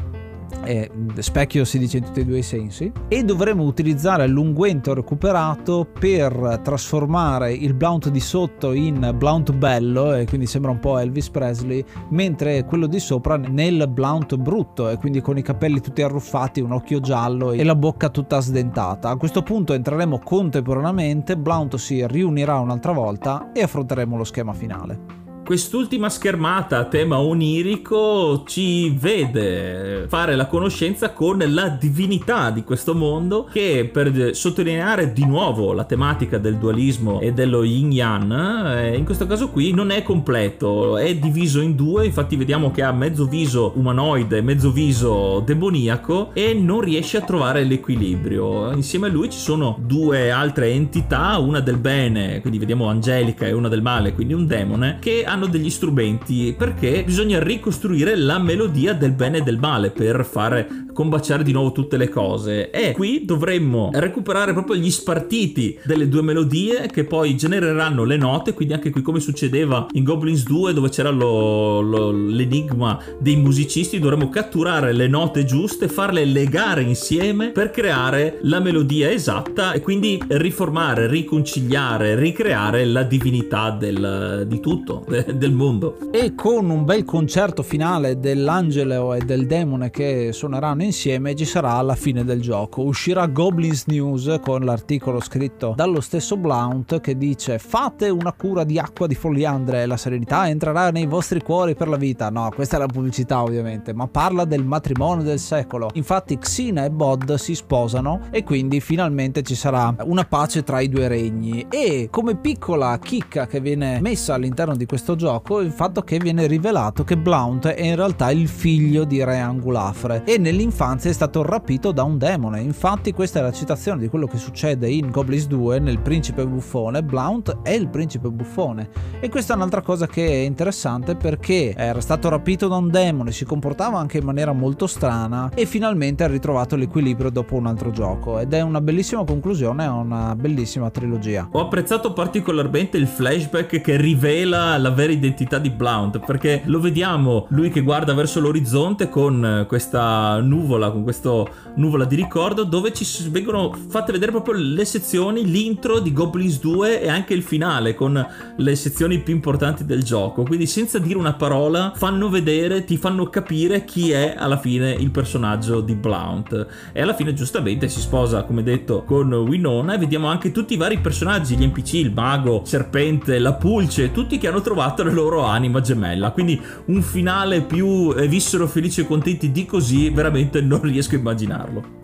eh, 0.64 0.90
specchio 1.18 1.66
si 1.66 1.78
dice 1.78 1.98
in 1.98 2.06
tutti 2.06 2.22
e 2.22 2.26
due 2.26 2.40
i 2.40 2.44
sensi 2.44 2.92
e 3.08 3.24
dovremo 3.24 3.64
utilizzare 3.64 4.28
l'unguento 4.28 4.94
recuperato 4.94 5.88
per 6.00 6.60
trasformare 6.64 7.54
il 7.54 7.74
blount 7.74 8.10
di 8.10 8.20
sotto 8.20 8.72
in 8.72 9.14
blount 9.16 9.54
bello 9.54 10.14
e 10.14 10.26
quindi 10.26 10.48
sembra 10.48 10.72
un 10.72 10.80
po' 10.80 10.98
Elvis 10.98 11.30
Presley 11.30 11.84
mentre 12.10 12.66
quello 12.66 12.88
di 12.88 13.00
sopra 13.00 13.38
nel 13.38 13.88
blount 13.90 14.36
brutto 14.38 14.90
e 14.90 14.98
quindi 14.98 15.22
con 15.22 15.38
i 15.38 15.42
capelli 15.42 15.82
tutti 15.82 16.02
arruffati 16.02 16.62
un 16.62 16.72
occhio 16.72 17.00
giallo 17.00 17.52
e 17.52 17.64
la 17.64 17.76
bocca 17.76 18.10
tutta 18.10 18.40
sdentata. 18.40 19.10
A 19.10 19.18
questo 19.18 19.42
punto 19.44 19.74
entreremo 19.74 20.20
contemporaneamente 20.20 21.38
blount 21.38 21.76
si 21.76 22.06
riunirà 22.08 22.60
un'altra 22.60 22.92
volta 22.92 23.52
e 23.52 23.62
affronteremo 23.62 24.18
lo 24.18 24.24
schema 24.24 24.54
finale 24.54 25.25
Quest'ultima 25.46 26.10
schermata 26.10 26.80
a 26.80 26.86
tema 26.86 27.20
onirico 27.20 28.44
ci 28.48 28.90
vede 28.90 30.08
fare 30.08 30.36
la 30.36 30.48
conoscenza 30.48 31.12
con 31.12 31.38
la 31.38 31.70
divinità 31.70 32.50
di 32.50 32.64
questo 32.64 32.96
mondo 32.96 33.48
che 33.52 33.88
per 33.94 34.34
sottolineare 34.34 35.14
di 35.14 35.24
nuovo 35.24 35.74
la 35.74 35.84
tematica 35.84 36.40
del 36.40 36.58
dualismo 36.58 37.20
e 37.20 37.32
dello 37.32 37.62
yin 37.64 37.92
yang 37.92 38.34
eh, 38.76 38.98
in 38.98 39.06
questo 39.06 39.28
caso 39.28 39.50
qui 39.50 39.72
non 39.72 39.92
è 39.92 40.02
completo 40.02 40.98
è 40.98 41.16
diviso 41.16 41.62
in 41.62 41.76
due. 41.76 42.08
Infatti 42.08 42.38
vediamo 42.38 42.72
che 42.72 42.82
ha 42.82 42.92
mezzo 42.92 43.28
viso 43.28 43.74
umanoide 43.76 44.42
mezzo 44.42 44.72
viso 44.72 45.44
demoniaco 45.46 46.32
e 46.34 46.56
non 46.56 46.82
riesce 46.82 47.18
a 47.18 47.22
trovare 47.22 47.64
l'equilibrio. 47.64 48.72
Insieme 48.72 49.06
a 49.08 49.12
lui 49.12 49.30
ci 49.30 49.38
sono 49.38 49.78
due 49.80 50.32
altre 50.32 50.72
entità 50.72 51.38
una 51.38 51.60
del 51.60 51.78
bene 51.78 52.42
quindi 52.42 52.58
vediamo 52.58 52.88
Angelica 52.88 53.46
e 53.46 53.52
una 53.52 53.70
del 53.70 53.84
male 53.84 54.14
quindi 54.14 54.34
un 54.34 54.48
demone 54.48 54.98
che 55.00 55.24
hanno 55.24 55.35
degli 55.46 55.70
strumenti 55.70 56.56
perché 56.58 57.04
bisogna 57.04 57.44
ricostruire 57.44 58.16
la 58.16 58.40
melodia 58.40 58.94
del 58.94 59.12
bene 59.12 59.40
e 59.40 59.42
del 59.42 59.58
male 59.60 59.92
per 59.92 60.24
fare 60.24 60.85
combaciare 60.96 61.44
di 61.44 61.52
nuovo 61.52 61.74
tutte 61.74 61.98
le 61.98 62.08
cose. 62.08 62.72
E 62.72 62.94
qui 62.94 63.26
dovremmo 63.26 63.90
recuperare 63.94 64.54
proprio 64.54 64.78
gli 64.78 64.90
spartiti 64.90 65.78
delle 65.84 66.08
due 66.08 66.22
melodie 66.22 66.88
che 66.88 67.04
poi 67.04 67.36
genereranno 67.36 68.06
le 68.06 68.16
note, 68.16 68.54
quindi 68.54 68.74
anche 68.74 68.90
qui 68.90 69.02
come 69.02 69.20
succedeva 69.20 69.88
in 69.92 70.06
Goblins 70.06 70.44
2 70.46 70.74
dove 70.74 70.88
c'era 70.90 71.10
lo, 71.10 71.82
lo, 71.82 72.12
l'enigma 72.12 72.98
dei 73.20 73.36
musicisti, 73.36 74.00
dovremmo 74.00 74.30
catturare 74.30 74.94
le 74.94 75.10
note 75.10 75.44
giuste, 75.44 75.90
farle 75.90 76.24
legare 76.24 76.82
insieme 76.82 77.50
per 77.50 77.72
creare 77.72 78.40
la 78.44 78.62
melodia 78.62 79.12
esatta 79.12 79.74
e 79.74 79.82
quindi 79.82 80.22
riformare, 80.28 81.08
riconciliare, 81.08 82.16
ricreare 82.16 82.86
la 82.86 83.04
divinità 83.04 83.72
del, 83.72 84.46
di 84.48 84.60
tutto, 84.62 85.06
del 85.36 85.52
mondo. 85.52 85.98
E 86.12 86.34
con 86.36 86.70
un 86.70 86.86
bel 86.86 87.04
concerto 87.04 87.64
finale 87.64 88.18
dell'angelo 88.18 89.14
e 89.14 89.20
del 89.20 89.46
demone 89.46 89.90
che 89.90 90.30
suoneranno 90.32 90.84
insieme 90.86 91.36
ci 91.36 91.46
sarà 91.46 91.74
alla 91.74 91.96
fine 91.96 92.24
del 92.24 92.42
gioco. 92.42 92.82
Uscirà 92.84 93.26
Goblins 93.28 93.86
News 93.88 94.40
con 94.42 94.62
l'articolo 94.62 95.20
scritto 95.20 95.74
dallo 95.76 96.00
stesso 96.00 96.38
Blount 96.38 97.02
che 97.02 97.18
dice 97.18 97.60
fate 97.60 98.10
una 98.10 98.32
cura 98.32 98.64
di 98.64 98.80
acqua 98.80 99.08
di 99.08 99.16
foliandre 99.16 99.82
e 99.82 99.86
la 99.86 99.98
serenità 99.98 100.48
entrerà 100.48 100.92
nei 100.92 101.06
vostri 101.06 101.42
cuori 101.42 101.76
per 101.76 101.88
la 101.88 101.98
vita. 101.98 102.30
No, 102.30 102.52
questa 102.54 102.78
è 102.78 102.80
la 102.80 102.86
pubblicità 102.86 103.42
ovviamente, 103.42 103.94
ma 103.94 104.08
parla 104.08 104.46
del 104.46 104.64
matrimonio 104.64 105.24
del 105.24 105.40
secolo. 105.40 105.90
Infatti 105.94 106.38
Xina 106.38 106.86
e 106.86 106.92
Bod 106.92 107.34
si 107.36 107.56
sposano 107.56 108.28
e 108.32 108.44
quindi 108.44 108.80
finalmente 108.80 109.42
ci 109.42 109.56
sarà 109.56 109.94
una 110.04 110.24
pace 110.24 110.64
tra 110.64 110.80
i 110.80 110.88
due 110.88 111.08
regni. 111.08 111.66
E 111.70 112.08
come 112.10 112.36
piccola 112.36 112.98
chicca 113.00 113.48
che 113.48 113.60
viene 113.60 114.00
messa 114.02 114.36
all'interno 114.36 114.76
di 114.76 114.86
questo 114.86 115.16
gioco 115.16 115.60
il 115.60 115.72
fatto 115.72 116.02
che 116.02 116.18
viene 116.20 116.48
rivelato 116.48 117.04
che 117.04 117.18
Blount 117.18 117.68
è 117.68 117.84
in 117.84 117.96
realtà 117.96 118.32
il 118.32 118.48
figlio 118.48 119.04
di 119.04 119.24
Re 119.24 119.40
Angulafre 119.40 120.24
e 120.26 120.38
nell'infanzia 120.38 120.75
è 120.78 121.14
stato 121.14 121.42
rapito 121.42 121.94
da 121.94 122.04
un 122.04 122.18
demone. 122.18 122.60
Infatti 122.60 123.14
questa 123.14 123.40
è 123.40 123.42
la 123.42 123.54
citazione 123.54 124.02
di 124.02 124.10
quello 124.10 124.28
che 124.28 124.38
succede 124.38 124.90
in 124.90 125.10
Goblins 125.10 125.48
2 125.48 125.80
nel 125.80 126.00
principe 126.00 126.46
buffone. 126.46 127.02
Blount 127.02 127.62
è 127.62 127.70
il 127.70 127.88
principe 127.88 128.30
buffone 128.30 128.90
e 129.22 129.30
questa 129.30 129.54
è 129.54 129.56
un'altra 129.56 129.82
cosa 129.82 130.06
che 130.06 130.28
è 130.28 130.46
interessante 130.46 131.16
perché 131.16 131.74
era 131.78 132.02
stato 132.02 132.28
rapito 132.28 132.68
da 132.68 132.76
un 132.76 132.90
demone, 132.90 133.32
si 133.32 133.46
comportava 133.46 134.00
anche 134.00 134.18
in 134.18 134.26
maniera 134.26 134.52
molto 134.52 134.86
strana 134.86 135.50
e 135.56 135.66
finalmente 135.66 136.26
ha 136.26 136.28
ritrovato 136.28 136.76
l'equilibrio 136.76 137.30
dopo 137.30 137.56
un 137.56 137.68
altro 137.68 137.92
gioco 137.92 138.40
ed 138.40 138.52
è 138.52 138.60
una 138.60 138.82
bellissima 138.82 139.24
conclusione 139.24 139.86
a 139.86 139.94
una 139.94 140.36
bellissima 140.36 140.90
trilogia. 140.90 141.48
Ho 141.54 141.62
apprezzato 141.62 142.12
particolarmente 142.12 142.98
il 142.98 143.08
flashback 143.08 143.80
che 143.80 143.96
rivela 143.96 144.78
la 144.78 144.92
vera 144.92 145.14
identità 145.14 145.58
di 145.58 145.70
Blount 145.70 146.20
perché 146.20 146.64
lo 146.66 146.82
vediamo 146.82 147.46
lui 147.50 147.70
che 147.70 147.80
guarda 147.80 148.14
verso 148.14 148.42
l'orizzonte 148.42 149.08
con 149.08 149.64
questa 149.70 150.42
nuvola, 150.42 150.64
con 150.66 151.04
questo 151.04 151.48
nuvola 151.76 152.06
di 152.06 152.16
ricordo 152.16 152.64
dove 152.64 152.92
ci 152.92 153.06
vengono 153.30 153.72
fatte 153.88 154.12
vedere 154.12 154.32
proprio 154.32 154.56
le 154.56 154.84
sezioni, 154.84 155.46
l'intro 155.46 156.00
di 156.00 156.12
Goblins 156.12 156.60
2 156.60 157.02
e 157.02 157.08
anche 157.08 157.34
il 157.34 157.44
finale 157.44 157.94
con 157.94 158.26
le 158.58 158.76
sezioni 158.76 159.20
più 159.20 159.34
importanti 159.34 159.86
del 159.86 160.04
gioco. 160.04 160.44
Quindi 160.44 160.66
senza 160.66 161.00
dire 161.00 161.18
una 161.18 161.34
parola 161.34 161.94
fanno 161.96 162.30
vedere, 162.30 162.84
ti 162.84 162.98
fanno 162.98 163.30
capire 163.30 163.86
chi 163.86 164.12
è 164.12 164.36
alla 164.38 164.58
fine 164.58 164.92
il 164.92 165.12
personaggio 165.12 165.82
di 165.82 165.96
Blount. 165.96 166.68
E 166.92 167.02
alla 167.02 167.14
fine 167.14 167.34
giustamente 167.34 167.88
si 167.88 168.00
sposa, 168.00 168.44
come 168.44 168.64
detto, 168.64 169.04
con 169.04 169.32
Winona 169.32 169.94
e 169.94 169.98
vediamo 169.98 170.28
anche 170.28 170.52
tutti 170.52 170.74
i 170.74 170.78
vari 170.78 171.00
personaggi, 171.00 171.56
gli 171.56 171.66
NPC, 171.66 171.94
il 171.94 172.14
mago, 172.14 172.62
serpente, 172.66 173.40
la 173.40 173.54
pulce, 173.54 174.12
tutti 174.12 174.38
che 174.38 174.48
hanno 174.48 174.62
trovato 174.62 175.04
la 175.04 175.12
loro 175.12 175.44
anima 175.44 175.82
gemella. 175.82 176.32
Quindi 176.32 176.60
un 176.86 177.02
finale 177.02 177.62
più 177.62 178.14
eh, 178.16 178.28
vissero 178.28 178.68
felici 178.68 179.02
e 179.02 179.08
contenti 179.08 179.52
di 179.52 179.66
così 179.66 180.10
veramente 180.10 180.55
non 180.62 180.82
riesco 180.82 181.16
a 181.16 181.20
immaginarlo. 181.20 181.95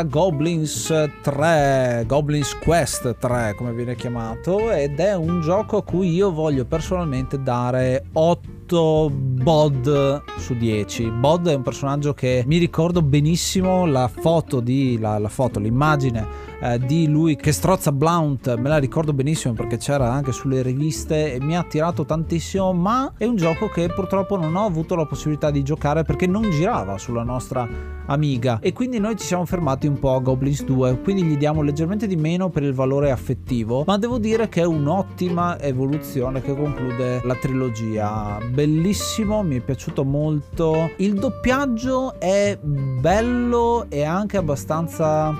Era 0.00 0.04
Goblins 0.04 0.92
3, 1.22 2.04
Goblins 2.06 2.56
Quest 2.58 3.16
3 3.18 3.54
come 3.56 3.72
viene 3.72 3.94
chiamato 3.94 4.70
ed 4.70 4.98
è 4.98 5.14
un 5.14 5.40
gioco 5.40 5.78
a 5.78 5.82
cui 5.82 6.12
io 6.12 6.32
voglio 6.32 6.64
personalmente 6.64 7.42
dare 7.42 8.04
8 8.12 8.59
bod 8.78 10.22
su 10.38 10.54
10. 10.54 11.10
Bod 11.10 11.48
è 11.48 11.54
un 11.54 11.62
personaggio 11.62 12.14
che 12.14 12.44
mi 12.46 12.58
ricordo 12.58 13.02
benissimo 13.02 13.86
la 13.86 14.08
foto 14.08 14.60
di 14.60 14.98
la, 14.98 15.18
la 15.18 15.28
foto, 15.28 15.58
l'immagine 15.58 16.48
eh, 16.60 16.78
di 16.78 17.08
lui 17.08 17.36
che 17.36 17.52
strozza 17.52 17.90
Blount, 17.90 18.54
me 18.56 18.68
la 18.68 18.76
ricordo 18.76 19.12
benissimo 19.12 19.54
perché 19.54 19.78
c'era 19.78 20.12
anche 20.12 20.32
sulle 20.32 20.62
riviste 20.62 21.34
e 21.34 21.40
mi 21.40 21.56
ha 21.56 21.60
attirato 21.60 22.04
tantissimo, 22.04 22.72
ma 22.72 23.14
è 23.16 23.24
un 23.24 23.36
gioco 23.36 23.68
che 23.68 23.88
purtroppo 23.88 24.36
non 24.36 24.54
ho 24.56 24.66
avuto 24.66 24.94
la 24.94 25.06
possibilità 25.06 25.50
di 25.50 25.62
giocare 25.62 26.04
perché 26.04 26.26
non 26.26 26.50
girava 26.50 26.98
sulla 26.98 27.22
nostra 27.22 27.98
amiga 28.06 28.58
e 28.60 28.72
quindi 28.72 28.98
noi 28.98 29.16
ci 29.16 29.24
siamo 29.24 29.46
fermati 29.46 29.86
un 29.86 29.98
po' 29.98 30.14
a 30.14 30.20
Goblins 30.20 30.64
2, 30.64 31.00
quindi 31.00 31.22
gli 31.22 31.36
diamo 31.36 31.62
leggermente 31.62 32.06
di 32.06 32.16
meno 32.16 32.50
per 32.50 32.62
il 32.62 32.74
valore 32.74 33.10
affettivo, 33.10 33.84
ma 33.86 33.96
devo 33.96 34.18
dire 34.18 34.48
che 34.48 34.60
è 34.60 34.66
un'ottima 34.66 35.58
evoluzione 35.60 36.42
che 36.42 36.54
conclude 36.54 37.20
la 37.24 37.34
trilogia. 37.36 38.38
Bellissimo, 38.60 39.42
mi 39.42 39.56
è 39.56 39.60
piaciuto 39.60 40.04
molto. 40.04 40.90
Il 40.96 41.14
doppiaggio 41.14 42.20
è 42.20 42.58
bello 42.60 43.86
e 43.88 44.04
anche 44.04 44.36
abbastanza 44.36 45.34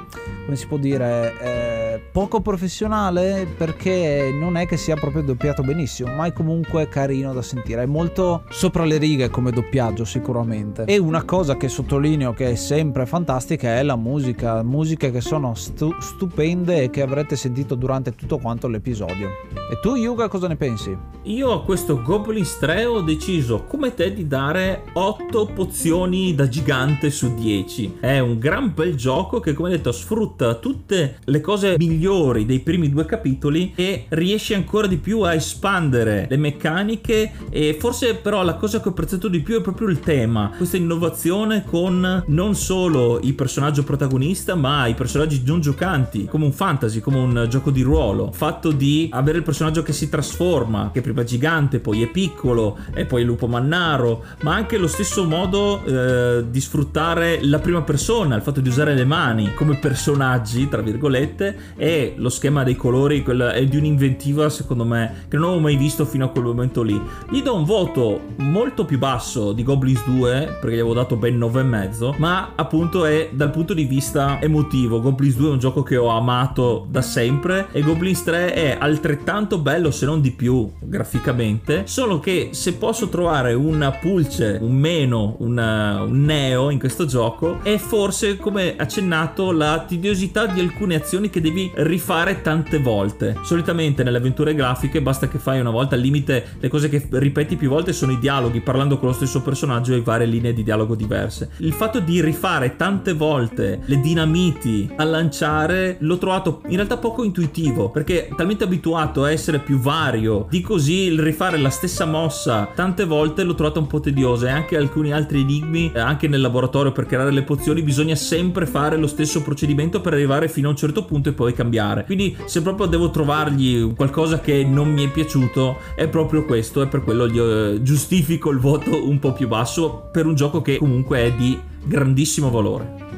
come 0.51 0.57
si 0.57 0.67
può 0.67 0.79
dire, 0.79 1.35
eh, 1.41 2.01
poco 2.11 2.41
professionale 2.41 3.47
perché 3.57 4.31
non 4.33 4.57
è 4.57 4.67
che 4.67 4.77
sia 4.77 4.97
proprio 4.97 5.23
doppiato 5.23 5.63
benissimo, 5.63 6.13
ma 6.13 6.27
è 6.27 6.33
comunque 6.33 6.89
carino 6.89 7.33
da 7.33 7.41
sentire. 7.41 7.83
È 7.83 7.87
molto 7.87 8.43
sopra 8.49 8.85
le 8.85 8.97
righe 8.97 9.31
come 9.31 9.53
doppiaggio 9.53 10.05
sicuramente. 10.05 10.87
E 10.87 10.99
una 10.99 11.23
cosa 11.23 11.57
che 11.57 11.69
sottolineo 11.69 12.33
che 12.33 12.51
è 12.51 12.55
sempre 12.57 13.07
fantastica 13.07 13.77
è 13.77 13.85
la 13.85 13.95
musica, 13.95 14.63
musiche 14.65 15.13
che 15.13 15.21
sono 15.21 15.55
stu- 15.55 15.97
stupende 16.01 16.83
e 16.83 16.91
che 16.91 17.03
avrete 17.03 17.37
sentito 17.37 17.77
durante 17.77 18.17
tutto 18.17 18.39
quanto 18.39 18.67
l'episodio. 18.67 19.29
E 19.71 19.79
tu 19.81 19.95
Yuga 19.95 20.27
cosa 20.27 20.49
ne 20.49 20.57
pensi? 20.57 20.97
Io 21.25 21.53
a 21.53 21.63
questo 21.63 22.03
Goblins 22.03 22.59
3 22.59 22.87
ho 22.87 23.03
deciso 23.11 23.65
come 23.65 23.93
te 23.93 24.15
di 24.15 24.29
dare 24.29 24.85
8 24.93 25.47
pozioni 25.53 26.33
da 26.35 26.49
gigante 26.49 27.11
su 27.11 27.35
10. 27.35 27.97
È 27.99 28.21
un 28.21 28.39
gran 28.39 28.73
bel 28.73 28.95
gioco 28.95 29.41
che 29.41 29.53
come 29.53 29.71
detto 29.71 29.91
sfrutta 29.91 30.55
tutte 30.55 31.19
le 31.25 31.41
cose 31.41 31.75
migliori 31.77 32.47
dei 32.47 32.61
primi 32.61 32.89
due 32.89 33.05
capitoli 33.07 33.73
e 33.75 34.07
riesce 34.11 34.55
ancora 34.55 34.87
di 34.87 34.99
più 34.99 35.23
a 35.23 35.35
espandere 35.35 36.27
le 36.31 36.37
meccaniche 36.37 37.33
e 37.51 37.77
forse 37.81 38.15
però 38.15 38.45
la 38.45 38.55
cosa 38.55 38.81
che 38.81 38.89
ho 38.89 38.93
apprezzato 38.93 39.27
di 39.27 39.41
più 39.41 39.59
è 39.59 39.61
proprio 39.61 39.89
il 39.89 39.99
tema, 39.99 40.53
questa 40.57 40.77
innovazione 40.77 41.65
con 41.65 42.25
non 42.29 42.55
solo 42.55 43.19
il 43.23 43.35
personaggio 43.35 43.83
protagonista 43.83 44.55
ma 44.55 44.87
i 44.87 44.95
personaggi 44.95 45.43
non 45.45 45.61
giocanti, 45.61 46.27
come 46.27 46.45
un 46.45 46.53
fantasy, 46.53 47.01
come 47.01 47.19
un 47.19 47.47
gioco 47.49 47.73
di 47.73 47.83
ruolo, 47.83 48.31
fatto 48.31 48.71
di 48.71 49.09
avere 49.13 49.39
il 49.39 49.45
personaggio 49.45 49.83
che 49.83 49.93
si 49.93 50.09
trasforma, 50.09 50.91
che 50.93 51.01
prima 51.01 51.23
è 51.23 51.25
gigante, 51.25 51.81
poi 51.81 52.03
è 52.03 52.07
piccolo 52.07 52.79
e 53.01 53.07
poi 53.07 53.25
lupo 53.25 53.47
mannaro, 53.47 54.25
ma 54.43 54.55
anche 54.55 54.77
lo 54.77 54.87
stesso 54.87 55.25
modo 55.25 55.83
eh, 55.85 56.45
di 56.49 56.61
sfruttare 56.61 57.39
la 57.43 57.59
prima 57.59 57.83
persona, 57.83 58.37
il 58.37 58.43
fatto 58.43 58.61
di 58.61 58.69
usare 58.69 58.95
le 58.95 59.05
mani 59.05 59.55
come 59.55 59.77
personaggi, 59.77 60.69
tra 60.69 60.83
virgolette, 60.83 61.57
e 61.77 62.15
lo 62.17 62.29
schema 62.29 62.63
dei 62.63 62.77
colori 62.77 63.23
è 63.23 63.65
di 63.65 63.77
un'inventiva 63.77 64.51
secondo 64.51 64.85
me 64.85 65.25
che 65.29 65.37
non 65.37 65.47
avevo 65.47 65.61
mai 65.61 65.77
visto 65.77 66.05
fino 66.05 66.27
a 66.27 66.29
quel 66.29 66.45
momento 66.45 66.83
lì. 66.83 67.01
Gli 67.31 67.43
do 67.43 67.55
un 67.55 67.65
voto 67.65 68.21
molto 68.37 68.85
più 68.85 68.99
basso 68.99 69.53
di 69.53 69.63
Goblins 69.63 70.05
2 70.05 70.59
perché 70.61 70.77
gli 70.77 70.81
avevo 70.81 70.95
dato 70.95 71.17
ben 71.17 71.39
9,5 71.39 72.15
ma 72.19 72.53
appunto 72.55 73.05
è 73.07 73.31
dal 73.33 73.51
punto 73.51 73.73
di 73.73 73.85
vista 73.85 74.41
emotivo. 74.41 75.01
Goblins 75.01 75.37
2 75.37 75.49
è 75.49 75.53
un 75.53 75.59
gioco 75.59 75.83
che 75.83 75.97
ho 75.97 76.09
amato 76.09 76.87
da 76.91 77.03
sempre 77.03 77.69
e 77.73 77.81
Goblins 77.81 78.23
3 78.25 78.53
è 78.53 78.77
altrettanto 78.79 79.59
bello 79.59 79.91
se 79.91 80.05
non 80.05 80.21
di 80.21 80.33
più 80.33 80.71
graficamente 80.81 81.83
solo 81.87 82.19
che 82.19 82.51
se 82.53 82.75
posso 82.75 82.90
trovare 82.93 83.55
una 83.55 83.93
pulce, 83.93 84.59
un 84.61 84.73
meno, 84.73 85.37
una, 85.39 86.03
un 86.03 86.25
neo 86.25 86.71
in 86.71 86.79
questo 86.79 87.05
gioco 87.07 87.61
è 87.63 87.77
forse 87.79 88.37
come 88.37 88.75
accennato 88.77 89.53
la 89.53 89.85
tediosità 89.87 90.47
di 90.47 90.61
alcune 90.61 90.97
azioni 90.97 91.31
che 91.31 91.41
devi 91.41 91.71
rifare 91.75 92.43
tante 92.43 92.79
volte. 92.79 93.37
Solitamente 93.43 94.03
nelle 94.03 94.19
avventure 94.19 94.55
grafiche 94.55 95.03
basta 95.03 95.29
che 95.29 95.39
fai 95.39 95.61
una 95.61 95.71
volta 95.71 95.95
al 95.95 96.01
limite 96.01 96.57
le 96.59 96.69
cose 96.69 96.89
che 96.89 97.07
ripeti 97.11 97.57
più 97.57 97.69
volte 97.69 97.93
sono 97.93 98.13
i 98.13 98.19
dialoghi 98.19 98.61
parlando 98.61 98.99
con 98.99 99.09
lo 99.09 99.15
stesso 99.15 99.41
personaggio 99.41 99.95
e 99.95 100.03
varie 100.03 100.27
linee 100.27 100.53
di 100.53 100.63
dialogo 100.63 100.95
diverse. 100.95 101.51
Il 101.59 101.73
fatto 101.73 102.01
di 102.01 102.21
rifare 102.21 102.77
tante 102.77 103.13
volte 103.13 103.81
le 103.85 104.01
dinamiti 104.01 104.91
a 104.97 105.05
lanciare 105.05 105.97
l'ho 106.01 106.19
trovato 106.19 106.63
in 106.67 106.77
realtà 106.77 106.97
poco 106.97 107.23
intuitivo 107.25 107.91
perché 107.91 108.29
talmente 108.37 108.65
abituato 108.65 109.25
a 109.25 109.31
essere 109.31 109.61
più 109.61 109.79
vario 109.79 110.47
di 110.51 110.61
così 110.61 111.03
il 111.05 111.21
rifare 111.21 111.57
la 111.57 111.71
stessa 111.71 112.05
mossa 112.05 112.70
tante 112.75 113.05
volte 113.05 113.45
l'ho 113.45 113.55
trovato 113.55 113.81
un 113.81 113.87
po' 113.87 114.01
tediosa 114.01 114.49
e 114.49 114.51
anche 114.51 114.77
alcuni 114.77 115.13
altri 115.13 115.41
enigmi 115.41 115.93
anche 115.95 116.29
nel 116.29 116.41
laboratorio 116.41 116.93
per 116.93 117.07
creare 117.07 117.31
le 117.31 117.43
pozioni 117.43 117.83
bisogna 117.83 118.15
sempre 118.15 118.67
fare 118.67 118.97
lo 118.97 119.07
stesso 119.07 119.43
procedimento 119.43 120.01
per 120.01 120.15
arrivare 120.15 120.49
fino 120.49 120.69
a 120.69 120.71
un 120.71 120.77
certo 120.77 121.05
punto 121.05 121.29
e 121.29 121.33
poi 121.33 121.53
cambiare. 121.53 122.05
Quindi 122.05 122.37
se 122.45 122.63
proprio 122.63 122.87
devo 122.87 123.11
trovargli 123.11 123.95
qualcosa 123.95 124.41
che 124.41 124.65
non 124.65 124.93
mi 124.93 125.05
è 125.05 125.11
piaciuto 125.11 125.79
è 125.95 126.09
proprio 126.09 126.45
questo 126.45 126.83
e 126.83 126.87
per 126.87 127.03
quello 127.03 127.29
gli 127.29 127.39
eh, 127.39 127.83
giustifico 127.83 128.51
il 128.51 128.59
voto 128.59 129.09
un 129.09 129.19
po' 129.19 129.33
più 129.33 129.49
basso 129.49 130.09
per 130.13 130.27
un 130.27 130.35
gioco 130.35 130.63
che 130.63 130.79
comunque 130.79 131.19
è 131.19 131.33
di 131.33 131.59
grandissimo 131.85 132.51
valore. 132.51 133.10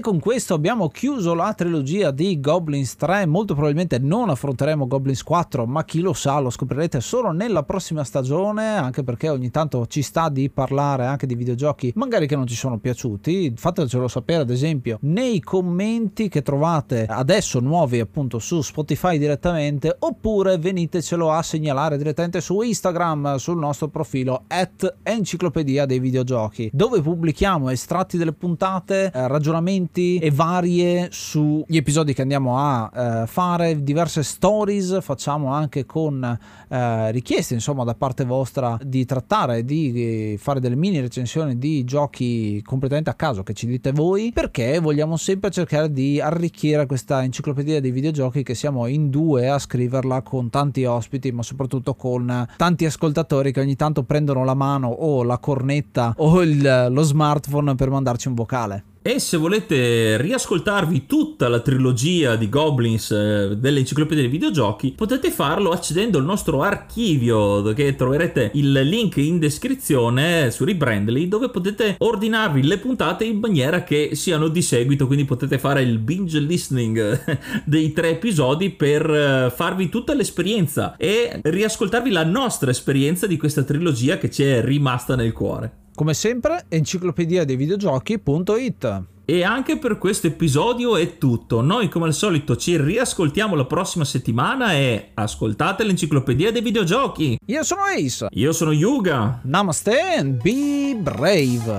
Con 0.00 0.18
questo 0.18 0.54
abbiamo 0.54 0.88
chiuso 0.88 1.34
la 1.34 1.52
trilogia 1.54 2.10
di 2.10 2.40
Goblins 2.40 2.96
3. 2.96 3.26
Molto 3.26 3.54
probabilmente 3.54 3.98
non 3.98 4.30
affronteremo 4.30 4.86
Goblins 4.86 5.22
4, 5.22 5.66
ma 5.66 5.84
chi 5.84 6.00
lo 6.00 6.12
sa, 6.12 6.38
lo 6.38 6.50
scoprirete 6.50 7.00
solo 7.00 7.30
nella 7.30 7.62
prossima 7.62 8.04
stagione. 8.04 8.76
Anche 8.76 9.02
perché 9.02 9.28
ogni 9.28 9.50
tanto 9.50 9.86
ci 9.86 10.02
sta 10.02 10.28
di 10.28 10.48
parlare 10.50 11.06
anche 11.06 11.26
di 11.26 11.34
videogiochi, 11.34 11.92
magari 11.96 12.26
che 12.26 12.36
non 12.36 12.46
ci 12.46 12.54
sono 12.54 12.78
piaciuti. 12.78 13.52
Fatecelo 13.56 14.08
sapere, 14.08 14.42
ad 14.42 14.50
esempio, 14.50 14.98
nei 15.02 15.40
commenti 15.40 16.28
che 16.28 16.42
trovate 16.42 17.06
adesso 17.06 17.60
nuovi 17.60 18.00
appunto 18.00 18.38
su 18.38 18.62
Spotify 18.62 19.18
direttamente, 19.18 19.94
oppure 19.98 20.58
venitecelo 20.58 21.30
a 21.30 21.42
segnalare 21.42 21.96
direttamente 21.96 22.40
su 22.40 22.60
Instagram 22.60 23.36
sul 23.36 23.58
nostro 23.58 23.88
profilo 23.88 24.44
at 24.48 24.96
enciclopedia 25.02 25.86
dei 25.86 25.98
videogiochi, 25.98 26.70
dove 26.72 27.00
pubblichiamo 27.00 27.70
estratti 27.70 28.16
delle 28.16 28.32
puntate, 28.32 29.10
eh, 29.12 29.28
ragionamenti 29.28 29.88
differenti 29.90 30.18
e 30.18 30.30
varie 30.30 31.08
sugli 31.10 31.76
episodi 31.76 32.14
che 32.14 32.22
andiamo 32.22 32.56
a 32.58 32.90
eh, 33.22 33.26
fare, 33.26 33.82
diverse 33.82 34.22
stories, 34.22 35.00
facciamo 35.00 35.52
anche 35.52 35.84
con 35.84 36.38
eh, 36.68 37.10
richieste 37.10 37.54
insomma 37.54 37.84
da 37.84 37.94
parte 37.94 38.24
vostra 38.24 38.78
di 38.82 39.04
trattare, 39.04 39.64
di 39.64 40.36
fare 40.38 40.60
delle 40.60 40.76
mini 40.76 41.00
recensioni 41.00 41.58
di 41.58 41.84
giochi 41.84 42.62
completamente 42.62 43.10
a 43.10 43.14
caso 43.14 43.42
che 43.42 43.52
ci 43.52 43.66
dite 43.66 43.92
voi, 43.92 44.30
perché 44.32 44.78
vogliamo 44.78 45.16
sempre 45.16 45.50
cercare 45.50 45.92
di 45.92 46.20
arricchire 46.20 46.86
questa 46.86 47.22
enciclopedia 47.22 47.80
dei 47.80 47.90
videogiochi 47.90 48.42
che 48.42 48.54
siamo 48.54 48.86
in 48.86 49.10
due 49.10 49.48
a 49.48 49.58
scriverla 49.58 50.22
con 50.22 50.50
tanti 50.50 50.84
ospiti, 50.84 51.32
ma 51.32 51.42
soprattutto 51.42 51.94
con 51.94 52.48
tanti 52.56 52.84
ascoltatori 52.84 53.52
che 53.52 53.60
ogni 53.60 53.76
tanto 53.76 54.04
prendono 54.04 54.44
la 54.44 54.54
mano 54.54 54.88
o 54.88 55.22
la 55.22 55.38
cornetta 55.38 56.14
o 56.16 56.42
il, 56.42 56.88
lo 56.90 57.02
smartphone 57.02 57.74
per 57.74 57.90
mandarci 57.90 58.28
un 58.28 58.34
vocale. 58.34 58.84
E 59.02 59.18
se 59.18 59.38
volete 59.38 60.18
riascoltarvi 60.18 61.06
tutta 61.06 61.48
la 61.48 61.60
trilogia 61.60 62.36
di 62.36 62.50
Goblins 62.50 63.10
eh, 63.10 63.56
dell'enciclopedia 63.56 64.24
dei 64.24 64.30
videogiochi, 64.30 64.92
potete 64.94 65.30
farlo 65.30 65.70
accedendo 65.70 66.18
al 66.18 66.24
nostro 66.26 66.60
archivio, 66.60 67.62
che 67.72 67.94
troverete 67.96 68.50
il 68.54 68.72
link 68.72 69.16
in 69.16 69.38
descrizione 69.38 70.50
su 70.50 70.66
Rebrandly, 70.66 71.28
dove 71.28 71.48
potete 71.48 71.94
ordinarvi 71.96 72.62
le 72.62 72.76
puntate 72.76 73.24
in 73.24 73.38
maniera 73.38 73.84
che 73.84 74.10
siano 74.12 74.48
di 74.48 74.60
seguito, 74.60 75.06
quindi 75.06 75.24
potete 75.24 75.58
fare 75.58 75.80
il 75.80 75.98
binge 75.98 76.38
listening 76.38 77.38
dei 77.64 77.94
tre 77.94 78.10
episodi 78.10 78.68
per 78.68 79.08
eh, 79.08 79.50
farvi 79.50 79.88
tutta 79.88 80.12
l'esperienza 80.12 80.94
e 80.98 81.40
riascoltarvi 81.42 82.10
la 82.10 82.24
nostra 82.24 82.70
esperienza 82.70 83.26
di 83.26 83.38
questa 83.38 83.62
trilogia 83.62 84.18
che 84.18 84.30
ci 84.30 84.42
è 84.42 84.62
rimasta 84.62 85.16
nel 85.16 85.32
cuore. 85.32 85.79
Come 85.94 86.14
sempre, 86.14 86.64
enciclopedia 86.68 87.44
dei 87.44 87.56
videogiochi.it. 87.56 89.02
E 89.24 89.44
anche 89.44 89.78
per 89.78 89.96
questo 89.98 90.26
episodio 90.26 90.96
è 90.96 91.16
tutto. 91.18 91.60
Noi 91.60 91.88
come 91.88 92.06
al 92.06 92.14
solito 92.14 92.56
ci 92.56 92.76
riascoltiamo 92.76 93.54
la 93.54 93.64
prossima 93.64 94.04
settimana 94.04 94.72
e 94.72 95.10
ascoltate 95.14 95.84
l'enciclopedia 95.84 96.50
dei 96.50 96.62
videogiochi. 96.62 97.38
Io 97.46 97.62
sono 97.62 97.82
Ace. 97.82 98.26
Io 98.30 98.52
sono 98.52 98.72
Yuga. 98.72 99.38
Namaste 99.44 100.00
and 100.16 100.42
be 100.42 100.96
brave. 100.98 101.78